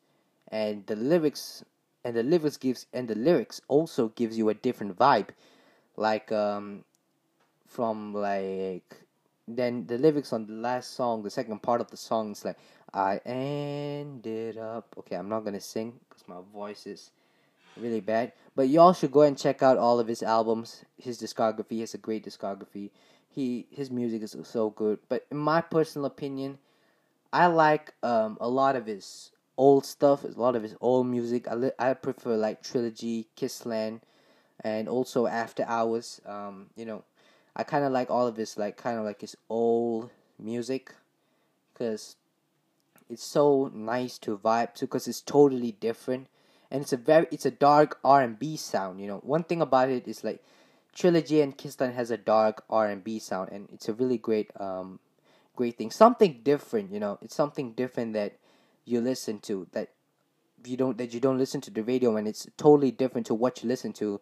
and 0.48 0.86
the 0.86 0.96
lyrics 0.96 1.64
and 2.04 2.16
the 2.16 2.22
lyrics 2.22 2.56
gives 2.56 2.86
and 2.92 3.06
the 3.06 3.14
lyrics 3.14 3.60
also 3.68 4.08
gives 4.08 4.36
you 4.36 4.48
a 4.48 4.54
different 4.54 4.98
vibe, 4.98 5.28
like 6.00 6.32
um, 6.32 6.84
from 7.66 8.14
like 8.14 8.96
then 9.46 9.86
the 9.86 9.98
lyrics 9.98 10.32
on 10.32 10.46
the 10.46 10.54
last 10.54 10.94
song, 10.94 11.22
the 11.22 11.30
second 11.30 11.62
part 11.62 11.80
of 11.80 11.90
the 11.90 11.96
song 11.96 12.32
is 12.32 12.44
like, 12.44 12.58
I 12.94 13.18
ended 13.26 14.58
up. 14.58 14.94
Okay, 14.98 15.16
I'm 15.16 15.28
not 15.28 15.44
gonna 15.44 15.60
sing 15.60 16.00
because 16.08 16.26
my 16.28 16.40
voice 16.52 16.86
is 16.86 17.10
really 17.76 18.00
bad. 18.00 18.32
But 18.56 18.68
y'all 18.68 18.92
should 18.92 19.12
go 19.12 19.22
and 19.22 19.38
check 19.38 19.62
out 19.62 19.78
all 19.78 20.00
of 20.00 20.08
his 20.08 20.22
albums, 20.22 20.84
his 20.98 21.20
discography. 21.20 21.70
He 21.72 21.80
has 21.80 21.94
a 21.94 21.98
great 21.98 22.24
discography. 22.24 22.90
He 23.28 23.66
his 23.70 23.90
music 23.90 24.22
is 24.22 24.36
so 24.44 24.70
good. 24.70 24.98
But 25.08 25.26
in 25.30 25.38
my 25.38 25.60
personal 25.60 26.06
opinion, 26.06 26.58
I 27.32 27.46
like 27.46 27.94
um 28.02 28.38
a 28.40 28.48
lot 28.48 28.76
of 28.76 28.86
his 28.86 29.32
old 29.56 29.84
stuff, 29.86 30.24
a 30.24 30.28
lot 30.28 30.56
of 30.56 30.62
his 30.62 30.76
old 30.80 31.06
music. 31.06 31.48
I 31.48 31.54
li- 31.54 31.78
I 31.78 31.94
prefer 31.94 32.36
like 32.36 32.62
Trilogy, 32.62 33.28
Kissland, 33.36 34.00
and 34.62 34.88
also 34.88 35.26
After 35.26 35.64
Hours. 35.66 36.20
Um, 36.26 36.66
you 36.76 36.84
know, 36.84 37.04
I 37.56 37.62
kind 37.62 37.84
of 37.84 37.92
like 37.92 38.10
all 38.10 38.26
of 38.26 38.36
his 38.36 38.56
like 38.56 38.76
kind 38.76 38.98
of 38.98 39.04
like 39.04 39.20
his 39.20 39.36
old 39.48 40.10
music 40.38 40.94
because 41.72 42.16
it's 43.08 43.24
so 43.24 43.70
nice 43.74 44.18
to 44.18 44.38
vibe 44.38 44.74
to 44.74 44.86
because 44.86 45.08
it's 45.08 45.20
totally 45.20 45.72
different 45.72 46.28
and 46.70 46.82
it's 46.82 46.92
a 46.92 46.96
very 46.96 47.26
it's 47.30 47.44
a 47.44 47.50
dark 47.50 47.98
R&B 48.04 48.56
sound 48.56 49.00
you 49.00 49.06
know 49.06 49.18
one 49.18 49.44
thing 49.44 49.60
about 49.60 49.90
it 49.90 50.06
is 50.06 50.22
like 50.22 50.42
trilogy 50.94 51.40
and 51.40 51.58
Kissland 51.58 51.94
has 51.94 52.10
a 52.10 52.16
dark 52.16 52.64
R&B 52.70 53.18
sound 53.18 53.50
and 53.50 53.68
it's 53.72 53.88
a 53.88 53.92
really 53.92 54.18
great 54.18 54.50
um 54.60 55.00
great 55.56 55.76
thing 55.76 55.90
something 55.90 56.40
different 56.42 56.92
you 56.92 57.00
know 57.00 57.18
it's 57.20 57.34
something 57.34 57.72
different 57.72 58.12
that 58.12 58.34
you 58.84 59.00
listen 59.00 59.38
to 59.40 59.66
that 59.72 59.90
you 60.64 60.76
don't 60.76 60.98
that 60.98 61.12
you 61.12 61.20
don't 61.20 61.38
listen 61.38 61.60
to 61.60 61.70
the 61.70 61.82
radio 61.82 62.16
and 62.16 62.28
it's 62.28 62.46
totally 62.56 62.90
different 62.90 63.26
to 63.26 63.34
what 63.34 63.62
you 63.62 63.68
listen 63.68 63.92
to 63.92 64.20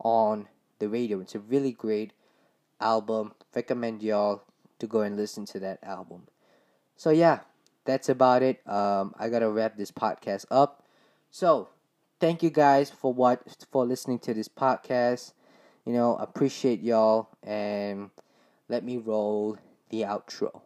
on 0.00 0.48
the 0.78 0.88
radio 0.88 1.20
it's 1.20 1.34
a 1.34 1.38
really 1.38 1.72
great 1.72 2.12
album. 2.80 3.32
Recommend 3.54 4.02
y'all 4.02 4.42
to 4.78 4.86
go 4.86 5.02
and 5.02 5.16
listen 5.16 5.44
to 5.46 5.60
that 5.60 5.78
album. 5.82 6.26
So 6.96 7.10
yeah, 7.10 7.40
that's 7.84 8.08
about 8.08 8.42
it. 8.42 8.66
Um, 8.66 9.14
I 9.18 9.28
gotta 9.28 9.50
wrap 9.50 9.76
this 9.76 9.90
podcast 9.90 10.46
up. 10.50 10.82
So 11.30 11.68
thank 12.18 12.42
you 12.42 12.50
guys 12.50 12.90
for 12.90 13.12
what 13.12 13.42
for 13.70 13.86
listening 13.86 14.18
to 14.20 14.34
this 14.34 14.48
podcast. 14.48 15.32
You 15.84 15.92
know, 15.92 16.16
appreciate 16.16 16.82
y'all 16.82 17.28
and 17.42 18.10
let 18.68 18.84
me 18.84 18.98
roll 18.98 19.58
the 19.90 20.02
outro. 20.02 20.60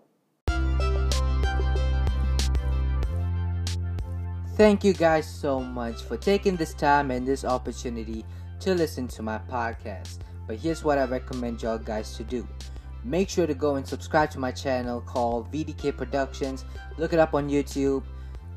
Thank 4.57 4.85
you 4.85 4.93
guys 4.93 5.29
so 5.29 5.59
much 5.61 6.03
for 6.03 6.17
taking 6.17 6.55
this 6.55 6.75
time 6.75 7.11
and 7.11 7.27
this 7.27 7.45
opportunity 7.45 8.25
to 8.65 8.75
listen 8.75 9.07
to 9.07 9.21
my 9.23 9.37
podcast. 9.37 10.21
But 10.47 10.57
here's 10.57 10.83
what 10.83 10.97
I 10.97 11.05
recommend 11.05 11.63
y'all 11.63 11.77
guys 11.77 12.17
to 12.17 12.25
do. 12.25 12.49
Make 13.05 13.29
sure 13.29 13.47
to 13.47 13.53
go 13.53 13.77
and 13.77 13.87
subscribe 13.87 14.31
to 14.31 14.39
my 14.39 14.53
channel 14.53 15.03
called 15.03 15.53
VDK 15.53 15.95
Productions. 15.95 16.65
Look 16.97 17.13
it 17.13 17.19
up 17.19 17.35
on 17.35 17.51
YouTube. 17.51 18.05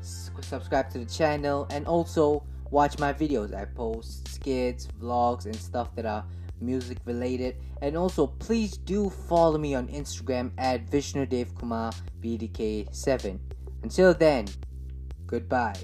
subscribe 0.00 0.88
to 0.92 0.98
the 0.98 1.04
channel 1.04 1.66
and 1.70 1.86
also 1.86 2.42
watch 2.70 2.98
my 2.98 3.12
videos. 3.12 3.54
I 3.54 3.66
post 3.66 4.26
skits, 4.28 4.88
vlogs, 4.98 5.44
and 5.44 5.54
stuff 5.54 5.94
that 5.96 6.06
are 6.06 6.24
music 6.58 6.96
related. 7.04 7.56
And 7.82 7.94
also, 7.94 8.28
please 8.28 8.78
do 8.78 9.10
follow 9.10 9.58
me 9.58 9.74
on 9.74 9.88
Instagram 9.88 10.52
at 10.56 10.88
Vishnu 10.88 11.26
Dev 11.26 11.54
Kumar 11.54 11.92
VDK7. 12.22 13.38
Until 13.82 14.14
then, 14.14 14.46
goodbye. 15.26 15.76